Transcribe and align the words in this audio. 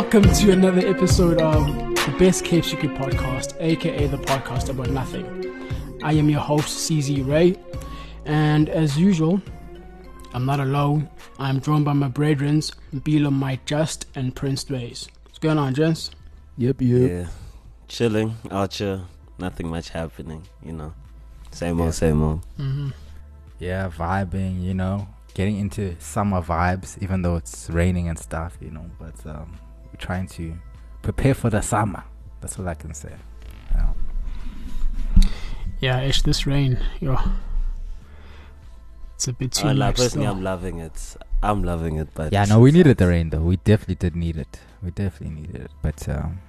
welcome 0.00 0.22
to 0.22 0.50
another 0.50 0.80
episode 0.88 1.42
of 1.42 1.66
the 1.66 2.14
Best 2.18 2.42
Kept 2.42 2.64
Secret 2.64 2.94
podcast, 2.94 3.54
aka 3.60 4.06
the 4.06 4.16
podcast 4.16 4.70
about 4.70 4.88
nothing. 4.88 5.26
I 6.02 6.14
am 6.14 6.30
your 6.30 6.40
host, 6.40 6.90
CZ 6.90 7.28
Ray, 7.28 7.54
and 8.24 8.70
as 8.70 8.96
usual, 8.96 9.42
I'm 10.32 10.46
not 10.46 10.58
alone. 10.58 11.10
I'm 11.38 11.60
joined 11.60 11.84
by 11.84 11.92
my 11.92 12.08
brethren, 12.08 12.60
Bila 12.94 13.30
Mike 13.30 13.66
Just 13.66 14.06
and 14.14 14.34
Prince 14.34 14.64
Dways. 14.64 15.10
What's 15.24 15.38
going 15.38 15.58
on, 15.58 15.74
gents? 15.74 16.10
Yep, 16.56 16.80
yep. 16.80 17.10
Yeah, 17.10 17.26
chilling 17.86 18.36
out 18.50 18.72
here. 18.72 19.02
Nothing 19.38 19.68
much 19.68 19.90
happening, 19.90 20.48
you 20.64 20.72
know. 20.72 20.94
Same 21.50 21.78
old, 21.78 21.92
same 21.92 22.22
old. 22.22 22.40
Mm-hmm. 22.58 22.88
Yeah, 23.58 23.90
vibing, 23.90 24.64
you 24.64 24.72
know, 24.72 25.08
getting 25.34 25.58
into 25.58 25.94
summer 25.98 26.40
vibes, 26.40 26.96
even 27.02 27.20
though 27.20 27.36
it's 27.36 27.68
raining 27.68 28.08
and 28.08 28.18
stuff, 28.18 28.56
you 28.62 28.70
know. 28.70 28.86
But 28.98 29.26
um, 29.26 29.58
we're 29.68 29.69
trying 30.00 30.26
to 30.28 30.54
prepare 31.02 31.34
for 31.34 31.50
the 31.50 31.60
summer. 31.60 32.02
That's 32.40 32.58
all 32.58 32.68
I 32.68 32.74
can 32.74 32.94
say. 32.94 33.12
Yeah. 33.74 33.88
Yeah, 35.80 35.98
it's 36.00 36.22
this 36.22 36.46
rain, 36.46 36.78
yo. 37.00 37.16
It's 39.14 39.28
a 39.28 39.32
bit 39.32 39.52
too 39.52 39.68
I 39.68 39.72
like, 39.72 39.78
much. 39.78 39.96
personally, 39.96 40.26
still. 40.26 40.36
I'm 40.36 40.42
loving 40.42 40.78
it. 40.78 41.16
I'm 41.42 41.62
loving 41.62 41.96
it, 41.96 42.08
but 42.14 42.32
Yeah, 42.32 42.44
no, 42.44 42.58
we 42.60 42.70
needed 42.72 42.96
the 42.98 43.06
rain 43.08 43.30
though. 43.30 43.40
We 43.40 43.56
definitely 43.56 43.94
did 43.96 44.16
need 44.16 44.36
it. 44.36 44.60
We 44.82 44.90
definitely 44.90 45.40
needed 45.42 45.56
it. 45.62 45.70
But 45.82 46.08
um, 46.08 46.40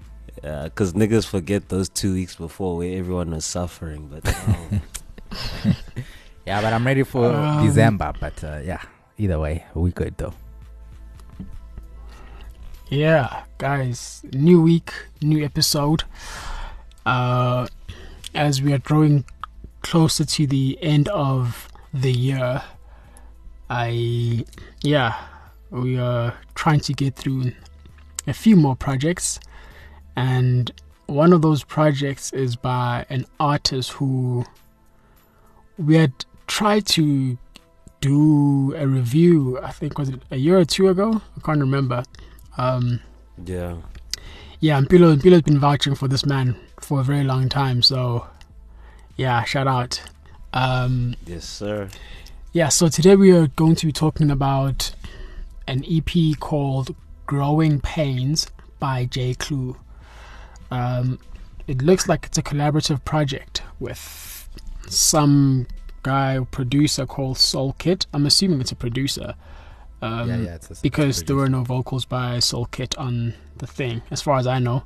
Yeah, 0.43 0.63
because 0.65 0.93
niggas 0.93 1.25
forget 1.27 1.70
those 1.70 1.89
two 1.89 2.13
weeks 2.13 2.35
before 2.35 2.77
where 2.77 2.97
everyone 2.97 3.31
was 3.31 3.45
suffering. 3.45 4.07
But 4.07 4.27
um, 4.47 4.81
yeah, 6.45 6.61
but 6.61 6.73
I'm 6.73 6.85
ready 6.85 7.03
for 7.03 7.25
Um, 7.33 7.65
December. 7.65 8.13
But 8.20 8.43
uh, 8.43 8.59
yeah, 8.63 8.81
either 9.17 9.39
way, 9.39 9.65
we 9.73 9.91
good 9.91 10.15
though. 10.17 10.33
Yeah, 12.91 13.43
guys, 13.57 14.21
new 14.34 14.61
week, 14.61 14.91
new 15.21 15.45
episode. 15.45 16.03
Uh, 17.05 17.67
as 18.35 18.61
we 18.61 18.73
are 18.73 18.79
drawing 18.79 19.23
closer 19.81 20.25
to 20.25 20.45
the 20.45 20.77
end 20.81 21.07
of 21.07 21.70
the 21.93 22.11
year, 22.11 22.61
I, 23.70 24.43
yeah, 24.81 25.15
we 25.70 25.98
are 25.98 26.33
trying 26.53 26.81
to 26.81 26.91
get 26.91 27.15
through 27.15 27.53
a 28.27 28.33
few 28.33 28.57
more 28.57 28.75
projects, 28.75 29.39
and 30.17 30.70
one 31.05 31.31
of 31.31 31.41
those 31.41 31.63
projects 31.63 32.33
is 32.33 32.57
by 32.57 33.05
an 33.09 33.26
artist 33.39 33.93
who 33.93 34.43
we 35.77 35.95
had 35.95 36.11
tried 36.45 36.87
to 36.87 37.37
do 38.01 38.76
a 38.76 38.85
review. 38.85 39.61
I 39.61 39.71
think 39.71 39.98
was 39.98 40.09
it 40.09 40.21
a 40.29 40.35
year 40.35 40.57
or 40.57 40.65
two 40.65 40.89
ago? 40.89 41.21
I 41.37 41.39
can't 41.39 41.61
remember. 41.61 42.03
Um, 42.57 42.99
yeah, 43.46 43.77
yeah, 44.60 44.77
and 44.77 44.88
Pilo, 44.88 45.20
Pilo's 45.21 45.41
been 45.41 45.60
vouching 45.60 45.96
for 45.96 46.07
this 46.07 46.26
man 46.26 46.55
for 46.80 46.99
a 46.99 47.04
very 47.04 47.24
long 47.24 47.49
time. 47.49 47.82
So, 47.82 48.27
yeah, 49.18 49.44
shout 49.44 49.68
out. 49.68 50.02
Um, 50.54 51.16
yes, 51.26 51.46
sir. 51.46 51.90
yeah, 52.52 52.70
so 52.70 52.88
today 52.90 53.16
we 53.16 53.32
are 53.32 53.48
going 53.48 53.76
to 53.76 53.85
be 53.85 53.91
talking 53.91 54.29
about 54.29 54.94
an 55.68 55.84
EP 55.90 56.38
called 56.40 56.96
Growing 57.26 57.79
Pains 57.79 58.48
by 58.79 59.05
J. 59.05 59.34
Clu. 59.34 59.77
Um, 60.70 61.20
it 61.68 61.82
looks 61.82 62.10
like 62.10 62.26
it's 62.26 62.38
a 62.38 62.44
collaborative 62.44 63.05
project 63.05 63.62
with 63.79 64.50
some 64.88 65.68
guy, 66.03 66.40
producer 66.52 67.06
called 67.06 67.38
Soulkit. 67.38 68.06
I'm 68.13 68.25
assuming 68.25 68.62
it's 68.62 68.72
a 68.72 68.75
producer. 68.75 69.35
Um, 70.02 70.30
yeah, 70.30 70.38
yeah, 70.38 70.56
it's 70.56 70.72
a, 70.72 70.81
because 70.81 71.22
there 71.24 71.35
were 71.35 71.50
no 71.50 71.63
vocals 71.63 72.06
by 72.06 72.38
Soulkit 72.38 72.97
on 72.97 73.34
the 73.57 73.67
thing, 73.67 74.01
as 74.12 74.22
far 74.22 74.38
as 74.39 74.47
I 74.47 74.59
know. 74.59 74.84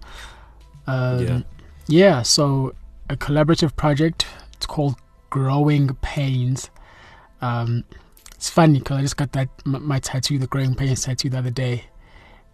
Um, 0.87 1.19
Yeah. 1.25 1.39
yeah. 1.87 2.21
so 2.21 2.73
a 3.09 3.15
collaborative 3.15 3.75
project. 3.75 4.25
It's 4.53 4.65
called 4.65 4.95
Growing 5.29 5.95
Pains. 6.01 6.69
Um, 7.41 7.83
it's 8.33 8.49
funny 8.49 8.79
because 8.79 8.97
I 8.97 9.01
just 9.01 9.17
got 9.17 9.31
that 9.33 9.47
m- 9.65 9.85
my 9.87 9.99
tattoo, 9.99 10.37
the 10.37 10.47
Growing 10.47 10.75
Pains 10.75 11.03
tattoo, 11.03 11.29
the 11.29 11.37
other 11.37 11.49
day, 11.51 11.85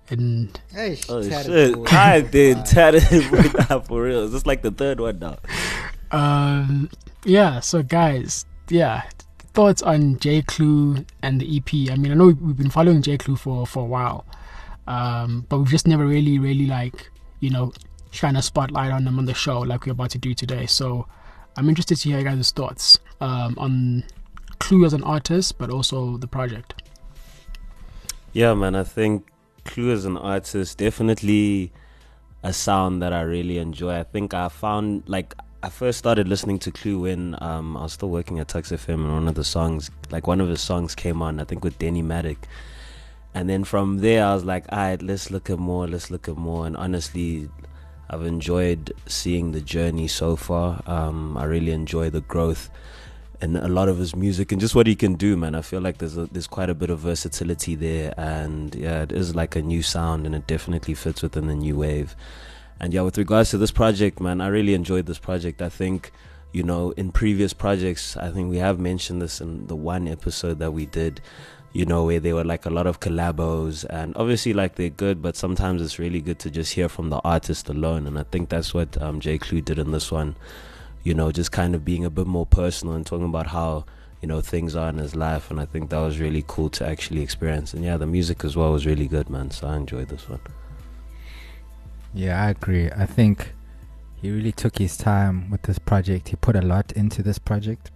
and 0.10 0.60
Hey, 0.72 1.00
Oh 1.10 1.22
shit. 1.24 1.76
I 1.94 2.22
did 2.22 2.58
Wow. 2.58 2.64
tatted 2.64 3.32
with 3.32 3.54
that 3.54 3.88
for 3.88 4.04
real. 4.04 4.22
Is 4.24 4.32
this 4.34 4.46
like 4.46 4.62
the 4.62 4.72
third 4.72 5.00
one 5.00 5.20
now? 5.20 5.38
um, 6.12 6.90
yeah. 7.26 7.60
So 7.60 7.82
guys, 7.84 8.46
yeah, 8.70 9.04
thoughts 9.54 9.82
on 9.82 10.18
J 10.20 10.42
Clu 10.42 11.06
and 11.22 11.42
the 11.42 11.58
EP. 11.58 11.92
I 11.92 11.96
mean, 11.96 12.12
I 12.12 12.16
know 12.16 12.28
we've 12.28 12.58
been 12.58 12.70
following 12.70 13.02
J 13.02 13.18
Clu 13.18 13.36
for 13.36 13.66
for 13.66 13.84
a 13.84 13.88
while, 13.88 14.26
um, 14.88 15.46
but 15.50 15.60
we've 15.60 15.70
just 15.70 15.88
never 15.88 16.06
really, 16.06 16.40
really 16.40 16.66
like 16.66 17.12
you 17.40 17.50
know 17.50 17.74
shine 18.12 18.36
a 18.36 18.42
spotlight 18.42 18.92
on 18.92 19.06
them 19.06 19.18
on 19.18 19.26
the 19.26 19.34
show 19.34 19.60
like 19.60 19.86
we're 19.86 19.94
about 19.94 20.10
to 20.12 20.18
do 20.18 20.34
today. 20.34 20.66
So 20.66 21.08
I'm 21.58 21.68
interested 21.70 21.98
to 21.98 22.10
hear 22.10 22.20
your 22.20 22.30
guys' 22.30 22.52
thoughts 22.52 23.00
um, 23.20 23.56
on 23.58 24.04
Clu 24.60 24.86
as 24.86 24.94
an 24.94 25.04
artist, 25.04 25.58
but 25.58 25.70
also 25.70 26.18
the 26.18 26.28
project. 26.28 26.82
Yeah, 28.34 28.54
man. 28.54 28.76
I 28.76 28.84
think 28.84 29.28
Clu 29.66 29.92
as 29.92 30.06
an 30.06 30.18
artist 30.18 30.78
definitely 30.78 31.72
a 32.44 32.54
sound 32.54 33.02
that 33.02 33.14
I 33.14 33.22
really 33.22 33.58
enjoy. 33.58 34.00
I 34.00 34.04
think 34.04 34.34
I 34.34 34.50
found 34.50 35.04
like 35.08 35.36
I 35.64 35.70
first 35.70 36.00
started 36.00 36.28
listening 36.28 36.58
to 36.60 36.72
Clu 36.72 37.02
when 37.02 37.36
um, 37.40 37.78
I 37.78 37.84
was 37.84 37.94
still 37.94 38.10
working 38.10 38.40
at 38.40 38.48
Tuks 38.48 38.72
FM, 38.72 38.96
and 38.96 39.14
one 39.14 39.28
of 39.28 39.36
the 39.36 39.44
songs, 39.44 39.92
like 40.10 40.26
one 40.26 40.42
of 40.42 40.50
his 40.50 40.60
songs, 40.60 40.96
came 40.96 41.22
on. 41.22 41.40
I 41.40 41.44
think 41.44 41.64
with 41.64 41.78
Denny 41.78 42.02
Maddock. 42.02 42.48
And 43.36 43.48
then 43.48 43.64
from 43.64 44.00
there, 44.00 44.26
I 44.26 44.34
was 44.34 44.44
like, 44.44 44.66
all 44.72 44.80
right, 44.80 45.02
let's 45.02 45.30
look 45.30 45.52
at 45.52 45.60
more, 45.60 45.88
let's 45.88 46.10
look 46.10 46.28
at 46.28 46.36
more. 46.36 46.66
And 46.66 46.76
honestly, 46.76 47.48
I've 48.10 48.26
enjoyed 48.26 48.92
seeing 49.06 49.52
the 49.52 49.62
journey 49.62 50.08
so 50.08 50.36
far. 50.36 50.82
Um, 50.88 51.38
I 51.38 51.44
really 51.44 51.72
enjoy 51.72 52.10
the 52.10 52.22
growth 52.22 52.72
and 53.40 53.56
a 53.56 53.68
lot 53.68 53.88
of 53.88 53.98
his 53.98 54.16
music 54.16 54.52
and 54.52 54.60
just 54.60 54.74
what 54.76 54.88
he 54.88 54.96
can 54.96 55.14
do, 55.14 55.38
man. 55.38 55.54
I 55.54 55.62
feel 55.62 55.82
like 55.82 56.00
there's 56.00 56.18
a, 56.18 56.26
there's 56.26 56.48
quite 56.48 56.70
a 56.70 56.76
bit 56.76 56.90
of 56.90 57.00
versatility 57.00 57.76
there, 57.76 58.14
and 58.18 58.74
yeah, 58.74 59.04
it 59.04 59.12
is 59.12 59.36
like 59.36 59.56
a 59.56 59.62
new 59.62 59.82
sound, 59.82 60.26
and 60.26 60.36
it 60.36 60.48
definitely 60.48 60.94
fits 60.94 61.22
within 61.22 61.48
the 61.48 61.56
new 61.56 61.78
wave. 61.78 62.16
And 62.82 62.94
yeah, 62.94 63.02
with 63.02 63.18
regards 63.18 63.52
to 63.52 63.58
this 63.58 63.72
project, 63.72 64.20
man, 64.20 64.42
I 64.42 64.48
really 64.48 64.74
enjoyed 64.74 65.06
this 65.06 65.20
project. 65.20 65.62
I 65.62 65.70
think, 65.70 66.12
you 66.52 66.64
know, 66.64 66.92
in 66.98 67.14
previous 67.14 67.54
projects, 67.54 68.18
I 68.18 68.30
think 68.32 68.50
we 68.50 68.58
have 68.58 68.78
mentioned 68.78 69.22
this 69.22 69.40
in 69.40 69.68
the 69.68 69.76
one 69.78 70.10
episode 70.10 70.60
that 70.60 70.72
we 70.72 70.86
did, 70.86 71.22
you 71.72 71.86
know, 71.86 72.04
where 72.04 72.20
there 72.20 72.36
were 72.36 72.44
like 72.44 72.66
a 72.66 72.70
lot 72.70 72.88
of 72.88 73.00
collabos, 73.00 73.86
and 73.90 74.14
obviously, 74.18 74.52
like 74.52 74.76
they're 74.76 74.90
good, 74.90 75.22
but 75.22 75.38
sometimes 75.38 75.82
it's 75.82 75.98
really 75.98 76.20
good 76.20 76.40
to 76.40 76.50
just 76.50 76.74
hear 76.74 76.90
from 76.90 77.10
the 77.10 77.22
artist 77.24 77.70
alone. 77.70 78.06
And 78.06 78.20
I 78.20 78.24
think 78.24 78.50
that's 78.50 78.74
what 78.74 79.02
um, 79.02 79.22
J. 79.22 79.38
Clu 79.38 79.62
did 79.62 79.80
in 79.80 79.92
this 79.92 80.12
one 80.12 80.36
you 81.04 81.14
know, 81.14 81.32
just 81.32 81.52
kind 81.52 81.76
of 81.76 81.84
being 81.84 82.06
a 82.06 82.10
bit 82.10 82.28
more 82.28 82.46
personal 82.46 82.96
and 82.96 83.06
talking 83.06 83.26
about 83.26 83.48
how, 83.48 83.86
you 84.22 84.28
know, 84.28 84.42
things 84.42 84.76
are 84.76 84.90
in 84.90 84.98
his 84.98 85.16
life. 85.16 85.50
And 85.50 85.60
I 85.60 85.66
think 85.66 85.90
that 85.90 86.00
was 86.00 86.20
really 86.20 86.44
cool 86.48 86.70
to 86.72 86.88
actually 86.88 87.22
experience. 87.22 87.74
And 87.74 87.84
yeah, 87.84 87.98
the 87.98 88.06
music 88.06 88.44
as 88.44 88.56
well 88.56 88.72
was 88.72 88.86
really 88.86 89.08
good, 89.08 89.30
man. 89.30 89.52
So 89.52 89.68
I 89.68 89.76
enjoyed 89.76 90.10
this 90.10 90.30
one. 90.30 90.40
Yeah, 92.14 92.44
I 92.44 92.50
agree. 92.50 92.90
I 92.92 93.06
think 93.06 93.54
he 94.22 94.32
really 94.32 94.52
took 94.52 94.78
his 94.78 94.98
time 94.98 95.50
with 95.50 95.62
this 95.64 95.80
project. 95.80 96.30
He 96.30 96.36
put 96.36 96.56
a 96.56 96.62
lot 96.62 96.92
into 96.92 97.24
this 97.24 97.40
project. 97.40 97.90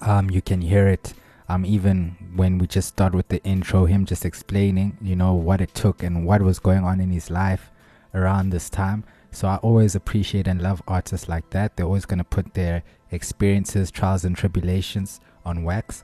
Um, 0.00 0.30
you 0.30 0.40
can 0.42 0.60
hear 0.62 0.88
it. 0.88 1.14
Um, 1.48 1.64
even 1.64 2.16
when 2.34 2.58
we 2.58 2.66
just 2.66 2.88
start 2.88 3.14
with 3.14 3.28
the 3.28 3.42
intro, 3.44 3.84
him 3.84 4.04
just 4.04 4.24
explaining, 4.24 4.96
you 5.00 5.14
know, 5.14 5.34
what 5.34 5.60
it 5.60 5.74
took 5.74 6.02
and 6.02 6.26
what 6.26 6.42
was 6.42 6.58
going 6.58 6.82
on 6.82 7.00
in 7.00 7.10
his 7.10 7.30
life 7.30 7.70
around 8.14 8.50
this 8.50 8.68
time. 8.68 9.04
So 9.30 9.46
I 9.46 9.56
always 9.56 9.94
appreciate 9.94 10.48
and 10.48 10.60
love 10.60 10.82
artists 10.88 11.28
like 11.28 11.50
that. 11.50 11.76
They're 11.76 11.86
always 11.86 12.06
gonna 12.06 12.24
put 12.24 12.54
their 12.54 12.82
experiences, 13.12 13.90
trials, 13.90 14.24
and 14.24 14.34
tribulations 14.36 15.20
on 15.44 15.62
wax. 15.62 16.02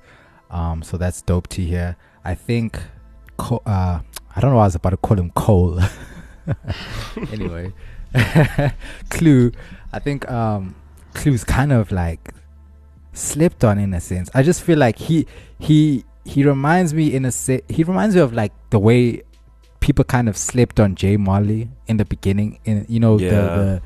Um, 0.51 0.83
so 0.83 0.97
that's 0.97 1.23
dope 1.23 1.49
to 1.49 1.65
hear. 1.65 1.97
I 2.25 2.35
think, 2.35 2.79
uh, 3.41 4.01
I 4.37 4.41
don't 4.41 4.53
know. 4.53 4.59
I 4.59 4.65
was 4.65 4.75
about 4.75 4.91
to 4.91 4.97
call 4.99 5.19
him 5.19 5.31
Cole. 5.31 5.81
anyway, 7.33 7.73
Clu. 9.11 9.53
I 9.93 9.99
think 9.99 10.31
um, 10.31 10.75
Clu's 11.15 11.44
kind 11.44 11.73
of 11.73 11.93
like 11.93 12.33
slipped 13.12 13.65
on 13.65 13.79
in 13.79 13.93
a 13.94 14.00
sense. 14.00 14.31
I 14.35 14.43
just 14.43 14.62
feel 14.62 14.79
like 14.79 14.99
he 14.99 15.27
he 15.59 16.05
he 16.25 16.44
reminds 16.44 16.94
me 16.94 17.15
in 17.15 17.25
a 17.25 17.33
se- 17.33 17.62
he 17.69 17.85
reminds 17.85 18.15
me 18.15 18.21
of 18.21 18.33
like 18.33 18.53
the 18.71 18.79
way 18.79 19.23
people 19.81 20.05
kind 20.05 20.29
of 20.29 20.37
slipped 20.37 20.79
on 20.81 20.94
J 20.94 21.17
Molley 21.17 21.71
in 21.87 21.97
the 21.97 22.05
beginning. 22.05 22.59
In 22.65 22.87
you 22.89 23.00
know 23.00 23.19
the, 23.19 23.25
Yeah. 23.25 23.31
the 23.33 23.83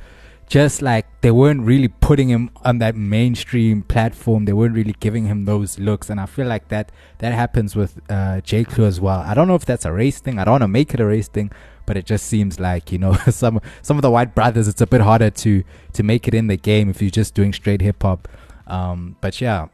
just 0.48 0.80
like 0.80 1.06
they 1.22 1.32
weren't 1.32 1.62
really 1.62 1.88
putting 1.88 2.28
him 2.28 2.50
on 2.64 2.78
that 2.78 2.94
mainstream 2.94 3.82
platform. 3.82 4.44
They 4.44 4.52
weren't 4.52 4.76
really 4.76 4.94
giving 5.00 5.26
him 5.26 5.44
those 5.44 5.76
looks, 5.80 6.08
and 6.08 6.20
I 6.20 6.26
feel 6.26 6.46
like 6.46 6.68
that 6.68 6.92
that 7.18 7.32
happens 7.32 7.74
with 7.74 8.00
uh, 8.08 8.40
J 8.42 8.62
Clu 8.64 8.84
as 8.86 9.00
well. 9.00 9.20
I 9.20 9.34
don't 9.34 9.48
know 9.48 9.56
if 9.56 9.64
that's 9.64 9.84
a 9.84 9.92
race 9.92 10.20
thing. 10.20 10.38
I 10.38 10.44
don't 10.44 10.52
want 10.52 10.62
to 10.62 10.68
make 10.68 10.94
it 10.94 11.00
a 11.00 11.04
race 11.06 11.26
thing, 11.26 11.50
but 11.86 11.96
it 11.96 12.04
just 12.04 12.26
seems 12.26 12.60
like 12.60 12.92
you 12.92 12.98
know 12.98 13.14
some 13.30 13.60
some 13.82 13.96
of 13.96 14.02
the 14.02 14.10
white 14.10 14.34
brothers. 14.34 14.68
It's 14.68 14.80
a 14.80 14.86
bit 14.86 15.00
harder 15.00 15.30
to 15.30 15.64
to 15.92 16.02
make 16.02 16.28
it 16.28 16.34
in 16.34 16.48
the 16.48 16.56
game 16.56 16.90
if 16.90 17.00
you're 17.00 17.10
just 17.10 17.34
doing 17.34 17.52
straight 17.52 17.80
hip 17.80 18.02
hop. 18.02 18.28
Um, 18.66 19.16
but 19.20 19.40
yeah, 19.40 19.68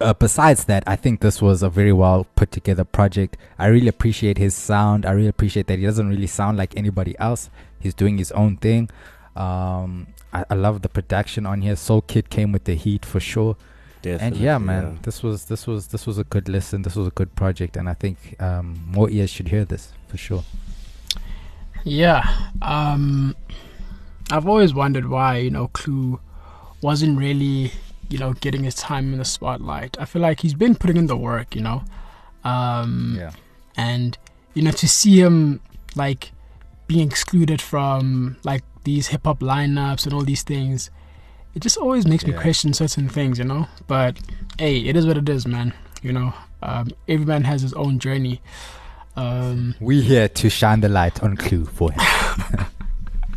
uh, 0.00 0.14
besides 0.14 0.64
that, 0.64 0.82
I 0.86 0.96
think 0.96 1.20
this 1.20 1.42
was 1.42 1.62
a 1.62 1.68
very 1.68 1.92
well 1.92 2.26
put 2.34 2.50
together 2.50 2.84
project. 2.84 3.36
I 3.58 3.66
really 3.66 3.88
appreciate 3.88 4.38
his 4.38 4.54
sound. 4.54 5.04
I 5.04 5.12
really 5.12 5.28
appreciate 5.28 5.66
that 5.66 5.78
he 5.78 5.84
doesn't 5.84 6.08
really 6.08 6.26
sound 6.26 6.56
like 6.56 6.76
anybody 6.76 7.14
else. 7.18 7.50
He's 7.78 7.94
doing 7.94 8.18
his 8.18 8.32
own 8.32 8.56
thing. 8.56 8.90
Um, 9.36 10.08
I, 10.32 10.44
I 10.50 10.54
love 10.54 10.82
the 10.82 10.88
production 10.88 11.46
on 11.46 11.62
here. 11.62 11.74
Soulkit 11.74 12.30
came 12.30 12.52
with 12.52 12.64
the 12.64 12.74
heat 12.74 13.04
for 13.04 13.20
sure. 13.20 13.56
Definitely, 14.02 14.26
and 14.26 14.36
yeah, 14.38 14.56
man, 14.56 14.98
this 15.02 15.22
was 15.22 15.44
this 15.44 15.66
was 15.66 15.88
this 15.88 16.06
was 16.06 16.16
a 16.16 16.24
good 16.24 16.48
listen. 16.48 16.80
This 16.80 16.96
was 16.96 17.06
a 17.06 17.10
good 17.10 17.34
project, 17.34 17.76
and 17.76 17.86
I 17.86 17.92
think 17.92 18.34
um, 18.40 18.82
more 18.86 19.10
ears 19.10 19.28
should 19.28 19.48
hear 19.48 19.66
this 19.66 19.92
for 20.08 20.16
sure. 20.16 20.42
Yeah, 21.84 22.22
um, 22.62 23.34
I've 24.30 24.46
always 24.46 24.74
wondered 24.74 25.08
why 25.08 25.38
you 25.38 25.50
know 25.50 25.68
Clu 25.68 26.20
wasn't 26.82 27.18
really 27.18 27.72
you 28.08 28.18
know 28.18 28.32
getting 28.34 28.64
his 28.64 28.74
time 28.74 29.12
in 29.12 29.18
the 29.18 29.24
spotlight. 29.24 29.96
I 30.00 30.04
feel 30.04 30.22
like 30.22 30.40
he's 30.40 30.54
been 30.54 30.74
putting 30.74 30.96
in 30.96 31.06
the 31.06 31.16
work, 31.16 31.54
you 31.54 31.62
know. 31.62 31.82
Um, 32.44 33.16
Yeah. 33.18 33.32
and 33.76 34.16
you 34.54 34.62
know 34.62 34.70
to 34.72 34.88
see 34.88 35.20
him 35.20 35.60
like 35.94 36.32
being 36.86 37.06
excluded 37.08 37.60
from 37.62 38.36
like 38.44 38.62
these 38.84 39.08
hip 39.08 39.24
hop 39.24 39.40
lineups 39.40 40.04
and 40.04 40.12
all 40.14 40.22
these 40.22 40.42
things, 40.42 40.90
it 41.54 41.60
just 41.60 41.76
always 41.76 42.06
makes 42.06 42.26
me 42.26 42.32
question 42.32 42.72
certain 42.74 43.08
things, 43.08 43.38
you 43.38 43.44
know. 43.44 43.68
But 43.86 44.18
hey, 44.58 44.78
it 44.80 44.96
is 44.96 45.06
what 45.06 45.16
it 45.16 45.28
is, 45.28 45.46
man. 45.46 45.72
You 46.02 46.12
know, 46.12 46.32
um, 46.62 46.88
every 47.08 47.26
man 47.26 47.44
has 47.44 47.60
his 47.62 47.74
own 47.74 47.98
journey. 47.98 48.40
Um, 49.20 49.74
We 49.80 50.00
here 50.00 50.28
to 50.28 50.48
shine 50.50 50.80
the 50.80 50.88
light 50.88 51.22
on 51.22 51.36
Clu 51.36 51.64
for 51.66 51.92
him. 51.92 52.00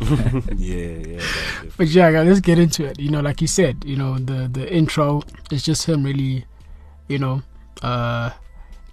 yeah, 0.00 0.76
yeah. 0.76 1.18
definitely. 1.18 1.70
but 1.76 1.86
yeah, 1.88 2.08
let's 2.10 2.40
get 2.40 2.58
into 2.58 2.84
it. 2.84 2.98
You 2.98 3.10
know, 3.10 3.20
like 3.20 3.40
you 3.40 3.46
said, 3.46 3.84
you 3.86 3.96
know, 3.96 4.18
the 4.18 4.48
the 4.52 4.64
intro 4.72 5.22
is 5.50 5.62
just 5.62 5.86
him 5.86 6.02
really, 6.04 6.44
you 7.08 7.18
know, 7.18 7.42
uh, 7.82 8.30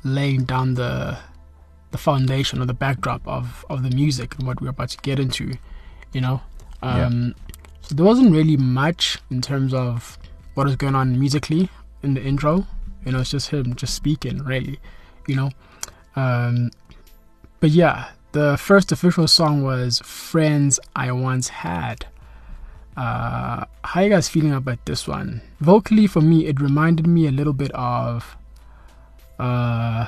laying 0.03 0.43
down 0.45 0.75
the 0.75 1.17
the 1.91 1.97
foundation 1.97 2.61
or 2.61 2.65
the 2.65 2.73
backdrop 2.73 3.27
of 3.27 3.65
of 3.69 3.83
the 3.83 3.89
music 3.95 4.35
and 4.37 4.45
what 4.47 4.61
we're 4.61 4.69
about 4.69 4.89
to 4.89 4.97
get 4.99 5.19
into. 5.19 5.53
You 6.13 6.21
know, 6.21 6.41
Yeah. 6.83 7.05
um, 7.07 7.35
so 7.81 7.95
there 7.95 8.05
wasn't 8.05 8.31
really 8.31 8.57
much 8.57 9.17
in 9.29 9.41
terms 9.41 9.73
of 9.73 10.17
what 10.53 10.67
is 10.67 10.75
going 10.75 10.95
on 10.95 11.17
musically 11.19 11.69
in 12.03 12.13
the 12.13 12.21
intro. 12.21 12.67
You 13.05 13.11
know, 13.13 13.19
it's 13.21 13.31
just 13.31 13.49
him 13.49 13.75
just 13.75 13.95
speaking, 13.95 14.43
really. 14.43 14.79
You 15.27 15.35
know, 15.35 15.49
um, 16.15 16.71
but 17.61 17.69
yeah, 17.69 18.09
the 18.33 18.57
first 18.57 18.91
official 18.91 19.27
song 19.27 19.63
was 19.63 19.99
"Friends 20.03 20.79
I 20.95 21.11
Once 21.13 21.47
Had." 21.49 22.05
Uh, 22.97 23.63
how 23.85 24.01
you 24.01 24.09
guys 24.09 24.27
feeling 24.27 24.51
about 24.53 24.85
this 24.85 25.07
one? 25.07 25.41
Vocally, 25.61 26.07
for 26.07 26.19
me, 26.21 26.45
it 26.47 26.59
reminded 26.59 27.07
me 27.07 27.25
a 27.25 27.31
little 27.31 27.53
bit 27.53 27.71
of, 27.71 28.35
uh, 29.39 30.05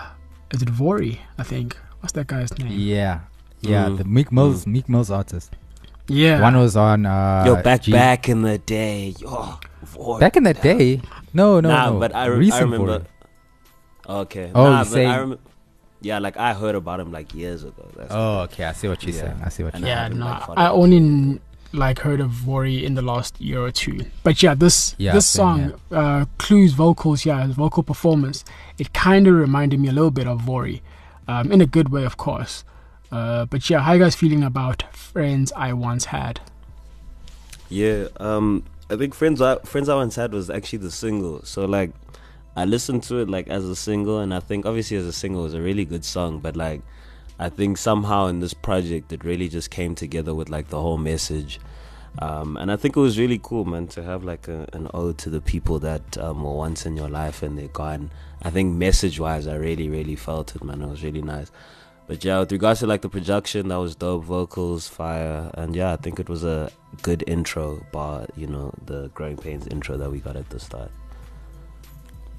is 0.51 0.61
it 0.61 0.67
Vory? 0.69 1.19
I 1.37 1.43
think. 1.43 1.77
What's 2.01 2.11
that 2.13 2.27
guy's 2.27 2.55
name? 2.59 2.67
yeah, 2.71 3.21
yeah. 3.61 3.85
Mm. 3.87 3.97
The 3.99 4.03
Meek 4.03 4.31
Mill's 4.31 4.67
Meek 4.67 4.89
Mill's 4.89 5.09
artist. 5.09 5.51
Yeah. 6.09 6.41
One 6.41 6.57
was 6.59 6.75
on. 6.75 7.05
Uh, 7.05 7.43
Yo, 7.47 7.61
back 7.63 7.83
G- 7.83 7.93
back 7.93 8.27
in 8.27 8.41
the 8.41 8.57
day, 8.57 9.13
yo, 9.19 9.57
boy. 9.95 10.19
back 10.19 10.35
in 10.35 10.43
the 10.43 10.53
day. 10.53 11.01
No, 11.33 11.61
no, 11.61 11.69
nah, 11.69 11.89
no. 11.91 11.99
but 11.99 12.13
I, 12.13 12.25
re- 12.25 12.51
I 12.51 12.59
remember. 12.59 12.99
Vory. 12.99 13.05
Okay. 14.23 14.51
Oh, 14.53 14.69
nah, 14.69 14.83
but 14.83 14.87
saying- 14.91 15.09
I 15.09 15.19
rem- 15.19 15.39
Yeah, 16.03 16.19
like 16.19 16.35
I 16.37 16.53
heard 16.53 16.75
about 16.75 16.99
him 16.99 17.11
like 17.11 17.33
years 17.33 17.63
ago. 17.63 17.87
That's 17.95 18.11
Oh, 18.13 18.41
okay. 18.41 18.65
I 18.65 18.73
see 18.73 18.87
what 18.89 19.01
you're 19.03 19.15
Yeah. 19.15 19.21
saying. 19.21 19.41
I 19.43 19.49
see 19.49 19.63
what 19.63 19.73
And 19.73 19.81
you're 19.83 19.89
I 19.89 19.95
yeah, 19.95 20.03
haven't, 20.03 20.19
no, 20.19 20.53
I 20.57 20.69
only 20.69 21.39
like 21.71 21.99
heard 21.99 22.19
of 22.19 22.29
Vory 22.29 22.83
in 22.83 22.93
the 22.93 23.01
last 23.01 23.39
year 23.41 23.61
or 23.61 23.71
two. 23.71 24.05
But 24.21 24.43
yeah, 24.43 24.53
this 24.53 24.95
Yeah, 24.99 25.13
this 25.13 25.25
same, 25.25 25.39
song, 25.41 25.73
uh, 25.91 26.25
Clu's 26.37 26.73
vocals, 26.73 27.25
yeah, 27.25 27.47
his 27.47 27.55
vocal 27.55 27.83
performance, 27.83 28.43
it 28.77 28.93
kind 28.93 29.27
of 29.27 29.33
reminded 29.33 29.79
me 29.79 29.87
a 29.87 29.91
little 29.93 30.11
bit 30.11 30.27
of 30.27 30.41
Vory, 30.41 30.81
um, 31.27 31.51
in 31.51 31.61
a 31.61 31.65
good 31.65 31.89
way, 31.89 32.03
of 32.03 32.17
course. 32.17 32.63
Uh, 33.11 33.45
but 33.45 33.69
yeah, 33.69 33.79
how 33.79 33.93
you 33.93 33.99
guys 33.99 34.13
feeling 34.15 34.43
about 34.43 34.83
friends 34.95 35.51
I 35.55 35.71
once 35.73 36.05
had? 36.05 36.41
Yeah, 37.69 38.07
um, 38.19 38.63
I 38.89 38.97
think 38.97 39.13
friends 39.15 39.41
I 39.41 39.55
friends 39.59 39.87
I 39.89 39.95
once 39.95 40.15
had 40.15 40.33
was 40.33 40.49
actually 40.49 40.79
the 40.79 40.91
single. 40.91 41.43
So 41.43 41.65
like, 41.65 41.91
I 42.55 42.65
listened 42.65 43.03
to 43.03 43.17
it 43.17 43.29
like 43.29 43.47
as 43.47 43.65
a 43.65 43.75
single, 43.75 44.19
and 44.19 44.33
I 44.33 44.39
think 44.39 44.65
obviously 44.65 44.97
as 44.97 45.05
a 45.05 45.13
single 45.13 45.41
it 45.41 45.45
was 45.45 45.53
a 45.53 45.61
really 45.61 45.85
good 45.85 46.05
song. 46.05 46.39
But 46.39 46.55
like, 46.55 46.81
I 47.39 47.49
think 47.49 47.77
somehow 47.77 48.27
in 48.27 48.39
this 48.39 48.53
project 48.53 49.11
it 49.11 49.23
really 49.23 49.49
just 49.49 49.71
came 49.71 49.95
together 49.95 50.33
with 50.35 50.49
like 50.49 50.69
the 50.69 50.81
whole 50.81 50.97
message. 50.97 51.59
Um, 52.19 52.57
and 52.57 52.71
I 52.71 52.75
think 52.75 52.95
it 52.95 52.99
was 52.99 53.17
really 53.17 53.39
cool, 53.41 53.65
man, 53.65 53.87
to 53.87 54.03
have 54.03 54.23
like 54.23 54.47
a, 54.47 54.67
an 54.73 54.87
ode 54.93 55.17
to 55.19 55.31
the 55.31 55.41
people 55.41 55.79
that 55.79 56.17
um, 56.19 56.43
were 56.43 56.53
once 56.53 56.85
in 56.85 56.95
your 56.95 57.09
life 57.09 57.41
and 57.41 57.57
they're 57.57 57.67
gone. 57.69 58.11
I 58.43 58.51
think 58.51 58.75
message 58.75 59.19
wise, 59.19 59.47
I 59.47 59.55
really, 59.55 59.89
really 59.89 60.15
felt 60.15 60.55
it, 60.55 60.63
man. 60.63 60.83
It 60.83 60.89
was 60.89 61.03
really 61.03 61.23
nice. 61.23 61.51
But 62.05 62.23
yeah, 62.23 62.39
with 62.39 62.51
regards 62.51 62.81
to 62.81 62.87
like 62.87 63.01
the 63.01 63.09
production, 63.09 63.69
that 63.69 63.77
was 63.77 63.95
dope. 63.95 64.25
Vocals, 64.25 64.87
fire, 64.87 65.49
and 65.53 65.75
yeah, 65.75 65.93
I 65.93 65.95
think 65.95 66.19
it 66.19 66.29
was 66.29 66.43
a 66.43 66.69
good 67.01 67.23
intro 67.27 67.83
bar. 67.91 68.27
You 68.35 68.47
know, 68.47 68.73
the 68.85 69.07
Growing 69.15 69.37
Pains 69.37 69.67
intro 69.67 69.97
that 69.97 70.11
we 70.11 70.19
got 70.19 70.35
at 70.35 70.49
the 70.49 70.59
start. 70.59 70.91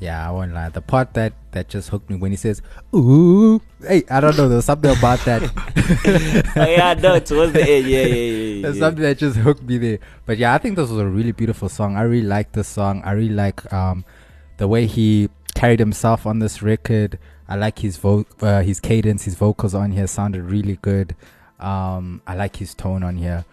Yeah, 0.01 0.27
I 0.27 0.31
won't 0.33 0.53
lie. 0.53 0.69
The 0.69 0.81
part 0.81 1.15
that 1.15 1.33
that 1.53 1.69
just 1.69 1.89
hooked 1.89 2.11
me 2.11 2.17
when 2.17 2.31
he 2.31 2.37
says, 2.37 2.61
"Ooh," 2.95 3.61
hey, 3.81 4.03
I 4.11 4.21
don't 4.21 4.37
know. 4.37 4.49
There's 4.49 4.65
something 4.65 4.91
about 4.91 5.21
that. 5.21 5.43
oh 6.57 6.67
yeah, 6.69 6.95
no, 6.95 7.19
towards 7.21 7.53
the 7.53 7.63
end, 7.63 7.87
yeah, 7.87 8.03
yeah, 8.03 8.15
yeah. 8.15 8.63
There's 8.63 8.77
yeah. 8.77 8.81
something 8.81 9.03
that 9.03 9.19
just 9.19 9.37
hooked 9.37 9.63
me 9.63 9.79
there. 9.79 9.99
But 10.27 10.39
yeah, 10.39 10.53
I 10.53 10.59
think 10.59 10.77
this 10.77 10.91
was 10.91 10.99
a 10.99 11.07
really 11.07 11.33
beautiful 11.33 11.69
song. 11.69 11.97
I 11.97 12.03
really 12.03 12.27
like 12.27 12.53
this 12.53 12.69
song. 12.69 13.03
I 13.05 13.13
really 13.13 13.35
like 13.35 13.73
um, 13.73 14.05
the 14.57 14.69
way 14.69 14.87
he 14.87 15.31
carried 15.55 15.79
himself 15.79 16.27
on 16.27 16.41
this 16.41 16.61
record. 16.61 17.19
I 17.49 17.57
like 17.57 17.79
his 17.79 17.97
vo- 17.97 18.27
uh, 18.41 18.63
his 18.63 18.81
cadence, 18.81 19.25
his 19.25 19.37
vocals 19.37 19.75
on 19.75 19.93
here 19.93 20.07
sounded 20.07 20.43
really 20.43 20.79
good. 20.83 21.15
Um, 21.61 22.21
I 22.27 22.35
like 22.35 22.57
his 22.57 22.75
tone 22.75 23.03
on 23.03 23.17
here. 23.17 23.45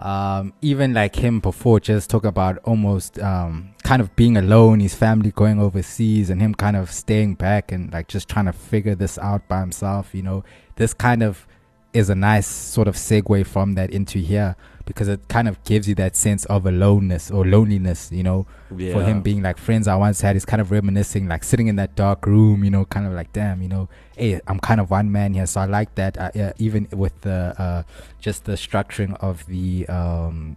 Um, 0.00 0.54
even 0.62 0.94
like 0.94 1.14
him 1.14 1.40
before, 1.40 1.78
just 1.78 2.08
talk 2.08 2.24
about 2.24 2.56
almost 2.64 3.18
um, 3.18 3.74
kind 3.82 4.00
of 4.00 4.16
being 4.16 4.38
alone, 4.38 4.80
his 4.80 4.94
family 4.94 5.30
going 5.30 5.60
overseas, 5.60 6.30
and 6.30 6.40
him 6.40 6.54
kind 6.54 6.76
of 6.76 6.90
staying 6.90 7.34
back 7.34 7.70
and 7.70 7.92
like 7.92 8.08
just 8.08 8.26
trying 8.28 8.46
to 8.46 8.52
figure 8.52 8.94
this 8.94 9.18
out 9.18 9.46
by 9.46 9.60
himself. 9.60 10.14
You 10.14 10.22
know, 10.22 10.44
this 10.76 10.94
kind 10.94 11.22
of 11.22 11.46
is 11.92 12.08
a 12.08 12.14
nice 12.14 12.46
sort 12.46 12.88
of 12.88 12.94
segue 12.94 13.46
from 13.46 13.74
that 13.74 13.90
into 13.90 14.18
here 14.18 14.56
because 14.90 15.06
it 15.08 15.28
kind 15.28 15.46
of 15.46 15.62
gives 15.62 15.88
you 15.88 15.94
that 15.94 16.16
sense 16.16 16.44
of 16.46 16.66
aloneness 16.66 17.30
or 17.30 17.46
loneliness, 17.46 18.10
you 18.10 18.24
know, 18.24 18.44
yeah. 18.76 18.92
for 18.92 19.04
him 19.04 19.22
being 19.22 19.40
like 19.40 19.56
friends 19.56 19.86
I 19.86 19.94
once 19.94 20.20
had. 20.20 20.34
He's 20.34 20.44
kind 20.44 20.60
of 20.60 20.72
reminiscing, 20.72 21.28
like 21.28 21.44
sitting 21.44 21.68
in 21.68 21.76
that 21.76 21.94
dark 21.94 22.26
room, 22.26 22.64
you 22.64 22.70
know, 22.70 22.84
kind 22.84 23.06
of 23.06 23.12
like, 23.12 23.32
damn, 23.32 23.62
you 23.62 23.68
know, 23.68 23.88
hey, 24.16 24.40
I'm 24.48 24.58
kind 24.58 24.80
of 24.80 24.90
one 24.90 25.12
man 25.12 25.34
here. 25.34 25.46
So 25.46 25.60
I 25.60 25.66
like 25.66 25.94
that, 25.94 26.18
uh, 26.18 26.52
even 26.58 26.88
with 26.90 27.20
the 27.20 27.54
uh, 27.56 27.82
just 28.18 28.44
the 28.44 28.52
structuring 28.52 29.16
of 29.20 29.46
the 29.46 29.86
um, 29.88 30.56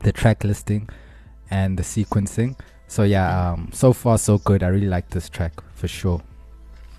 the 0.00 0.12
track 0.12 0.44
listing 0.44 0.88
and 1.50 1.76
the 1.76 1.82
sequencing. 1.82 2.56
So 2.86 3.02
yeah, 3.02 3.50
um, 3.50 3.70
so 3.72 3.92
far 3.92 4.18
so 4.18 4.38
good. 4.38 4.62
I 4.62 4.68
really 4.68 4.86
like 4.86 5.10
this 5.10 5.28
track 5.28 5.52
for 5.74 5.88
sure. 5.88 6.22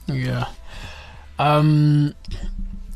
Yeah. 0.08 0.48
Um 1.40 2.14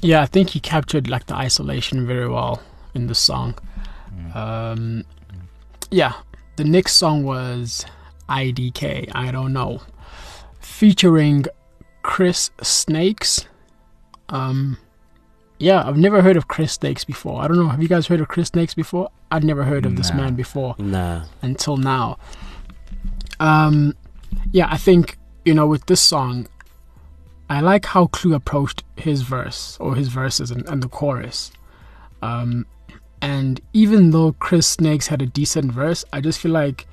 yeah, 0.02 0.22
I 0.22 0.26
think 0.28 0.52
he 0.52 0.60
captured 0.60 1.10
like 1.10 1.26
the 1.26 1.36
isolation 1.36 2.08
very 2.08 2.30
well 2.30 2.62
in 2.94 3.08
the 3.08 3.16
song. 3.16 3.56
Um 4.34 5.04
yeah, 5.92 6.14
the 6.58 6.64
next 6.64 6.94
song 6.94 7.24
was 7.24 7.86
IDK, 8.28 9.10
I 9.16 9.32
don't 9.32 9.54
know. 9.54 9.82
Featuring 10.60 11.46
Chris 12.04 12.52
Snakes. 12.62 13.46
Um 14.30 14.78
yeah, 15.58 15.86
I've 15.86 15.98
never 15.98 16.22
heard 16.22 16.38
of 16.38 16.48
Chris 16.48 16.74
Snakes 16.74 17.04
before. 17.04 17.42
I 17.42 17.48
don't 17.48 17.58
know. 17.58 17.68
Have 17.68 17.82
you 17.82 17.90
guys 17.90 18.08
heard 18.08 18.22
of 18.22 18.30
Chris 18.30 18.48
Snakes 18.48 18.74
before? 18.74 19.10
I'd 19.32 19.44
never 19.44 19.64
heard 19.64 19.86
of 19.86 19.96
this 19.98 20.14
man 20.14 20.36
before 20.36 20.76
Nah. 20.80 21.26
until 21.42 21.76
now. 21.78 22.18
Um, 23.40 23.96
yeah, 24.52 24.68
I 24.70 24.78
think 24.78 25.18
you 25.46 25.54
know 25.54 25.68
with 25.68 25.86
this 25.88 26.02
song, 26.02 26.48
I 27.50 27.60
like 27.62 27.86
how 27.86 28.08
Clu 28.08 28.34
approached 28.34 28.84
his 28.96 29.22
verse 29.24 29.78
or 29.80 29.96
his 29.96 30.08
verses 30.08 30.50
and, 30.52 30.68
and 30.70 30.82
the 30.84 30.88
chorus. 30.90 31.52
Um, 32.22 32.66
and 33.22 33.60
even 33.74 34.12
though 34.12 34.34
Chris 34.34 34.68
Snakes 34.68 35.08
had 35.08 35.22
a 35.22 35.26
decent 35.26 35.72
verse, 35.72 36.06
I 36.14 36.22
just 36.22 36.40
feel 36.40 36.52
like 36.52 36.88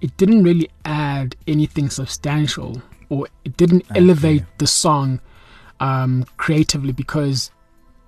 it 0.00 0.16
didn't 0.16 0.42
really 0.42 0.68
add 0.84 1.36
anything 1.46 1.90
substantial 1.90 2.82
or 3.08 3.28
it 3.44 3.56
didn't 3.56 3.84
elevate 3.94 4.44
the 4.58 4.66
song 4.66 5.20
um, 5.80 6.24
creatively 6.36 6.92
because 6.92 7.50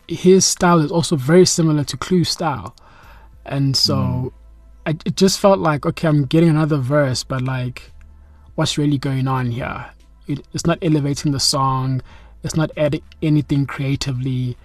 his 0.08 0.44
style 0.44 0.80
is 0.80 0.90
also 0.90 1.16
very 1.16 1.46
similar 1.46 1.84
to 1.84 1.96
Clu's 1.96 2.28
style. 2.28 2.74
And 3.46 3.76
so 3.76 3.94
Mm. 3.94 4.32
I, 4.86 4.90
it 5.06 5.16
just 5.16 5.40
felt 5.40 5.60
like 5.60 5.86
okay 5.86 6.08
i'm 6.08 6.26
getting 6.26 6.50
another 6.50 6.76
verse 6.76 7.24
but 7.24 7.40
like 7.40 7.90
what's 8.54 8.76
really 8.76 8.98
going 8.98 9.26
on 9.26 9.50
here 9.50 9.86
it, 10.26 10.46
it's 10.52 10.66
not 10.66 10.78
elevating 10.82 11.32
the 11.32 11.40
song 11.40 12.02
it's 12.42 12.54
not 12.54 12.70
adding 12.76 13.00
anything 13.22 13.64
creatively 13.64 14.58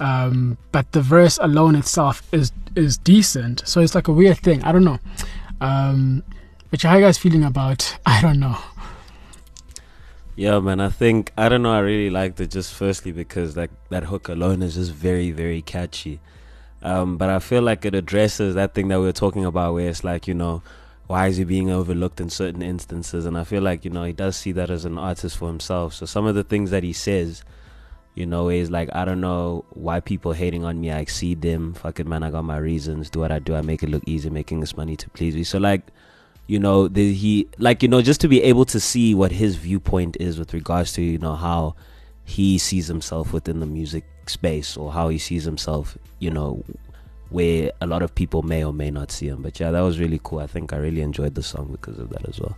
um, 0.00 0.56
but 0.72 0.90
the 0.92 1.02
verse 1.02 1.38
alone 1.42 1.74
itself 1.74 2.22
is 2.32 2.52
is 2.76 2.98
decent 2.98 3.62
so 3.66 3.80
it's 3.80 3.94
like 3.94 4.08
a 4.08 4.12
weird 4.12 4.38
thing 4.38 4.62
i 4.64 4.70
don't 4.72 4.84
know 4.84 4.98
um, 5.60 6.22
but 6.70 6.80
how 6.82 6.94
you 6.96 7.00
guys 7.00 7.18
feeling 7.18 7.44
about 7.44 7.98
i 8.06 8.20
don't 8.22 8.38
know 8.38 8.56
Yeah, 10.36 10.60
man. 10.60 10.78
I 10.78 10.88
think 10.88 11.32
I 11.36 11.48
don't 11.48 11.62
know. 11.62 11.72
I 11.72 11.80
really 11.80 12.10
liked 12.10 12.38
it 12.40 12.52
just 12.52 12.72
firstly 12.72 13.10
because 13.10 13.56
like 13.56 13.70
that 13.88 14.04
hook 14.04 14.28
alone 14.28 14.62
is 14.62 14.74
just 14.76 14.92
very, 14.92 15.32
very 15.32 15.62
catchy. 15.62 16.20
Um, 16.80 17.16
but 17.16 17.28
I 17.28 17.40
feel 17.40 17.62
like 17.62 17.84
it 17.84 17.94
addresses 17.96 18.54
that 18.54 18.72
thing 18.72 18.86
that 18.88 19.00
we 19.00 19.06
were 19.06 19.12
talking 19.12 19.44
about, 19.44 19.74
where 19.74 19.88
it's 19.88 20.04
like 20.04 20.28
you 20.28 20.34
know, 20.34 20.62
why 21.08 21.26
is 21.26 21.38
he 21.38 21.44
being 21.44 21.70
overlooked 21.70 22.20
in 22.20 22.30
certain 22.30 22.62
instances? 22.62 23.26
And 23.26 23.36
I 23.36 23.42
feel 23.42 23.62
like 23.62 23.84
you 23.84 23.90
know 23.90 24.04
he 24.04 24.12
does 24.12 24.36
see 24.36 24.52
that 24.52 24.70
as 24.70 24.84
an 24.84 24.96
artist 24.96 25.36
for 25.36 25.48
himself. 25.48 25.94
So 25.94 26.06
some 26.06 26.24
of 26.24 26.36
the 26.36 26.44
things 26.44 26.70
that 26.70 26.84
he 26.84 26.92
says, 26.92 27.42
you 28.18 28.26
know, 28.26 28.48
is 28.48 28.70
like 28.70 28.88
I 28.92 29.04
don't 29.04 29.20
know 29.20 29.64
why 29.70 30.00
people 30.00 30.32
hating 30.32 30.64
on 30.64 30.80
me. 30.80 30.90
I 30.90 30.98
exceed 30.98 31.42
them. 31.42 31.74
Fuck 31.74 32.00
it, 32.00 32.06
man. 32.06 32.22
I 32.22 32.30
got 32.30 32.42
my 32.42 32.58
reasons. 32.58 33.10
Do 33.10 33.20
what 33.20 33.30
I 33.30 33.38
do. 33.38 33.54
I 33.54 33.60
make 33.60 33.82
it 33.82 33.90
look 33.90 34.02
easy, 34.06 34.28
making 34.28 34.60
this 34.60 34.76
money 34.76 34.96
to 34.96 35.10
please 35.10 35.36
me. 35.36 35.44
So 35.44 35.58
like 35.58 35.82
you 36.48 36.58
know 36.58 36.88
the, 36.88 37.12
he 37.12 37.48
like 37.58 37.82
you 37.82 37.88
know 37.88 38.02
just 38.02 38.20
to 38.22 38.28
be 38.28 38.42
able 38.42 38.64
to 38.64 38.80
see 38.80 39.14
what 39.14 39.30
his 39.30 39.56
viewpoint 39.56 40.16
is 40.18 40.38
with 40.38 40.52
regards 40.52 40.92
to 40.94 41.02
you 41.02 41.18
know 41.18 41.36
how 41.36 41.76
he 42.24 42.58
sees 42.58 42.88
himself 42.88 43.32
within 43.32 43.60
the 43.60 43.66
music 43.66 44.04
space 44.26 44.76
or 44.76 44.92
how 44.92 45.08
he 45.08 45.18
sees 45.18 45.44
himself 45.44 45.96
you 46.18 46.30
know 46.30 46.64
where 47.30 47.70
a 47.82 47.86
lot 47.86 48.02
of 48.02 48.14
people 48.14 48.42
may 48.42 48.64
or 48.64 48.72
may 48.72 48.90
not 48.90 49.10
see 49.10 49.28
him 49.28 49.42
but 49.42 49.60
yeah 49.60 49.70
that 49.70 49.80
was 49.80 49.98
really 49.98 50.20
cool 50.22 50.38
i 50.38 50.46
think 50.46 50.72
i 50.72 50.76
really 50.76 51.02
enjoyed 51.02 51.34
the 51.34 51.42
song 51.42 51.68
because 51.70 51.98
of 51.98 52.08
that 52.08 52.26
as 52.28 52.40
well 52.40 52.56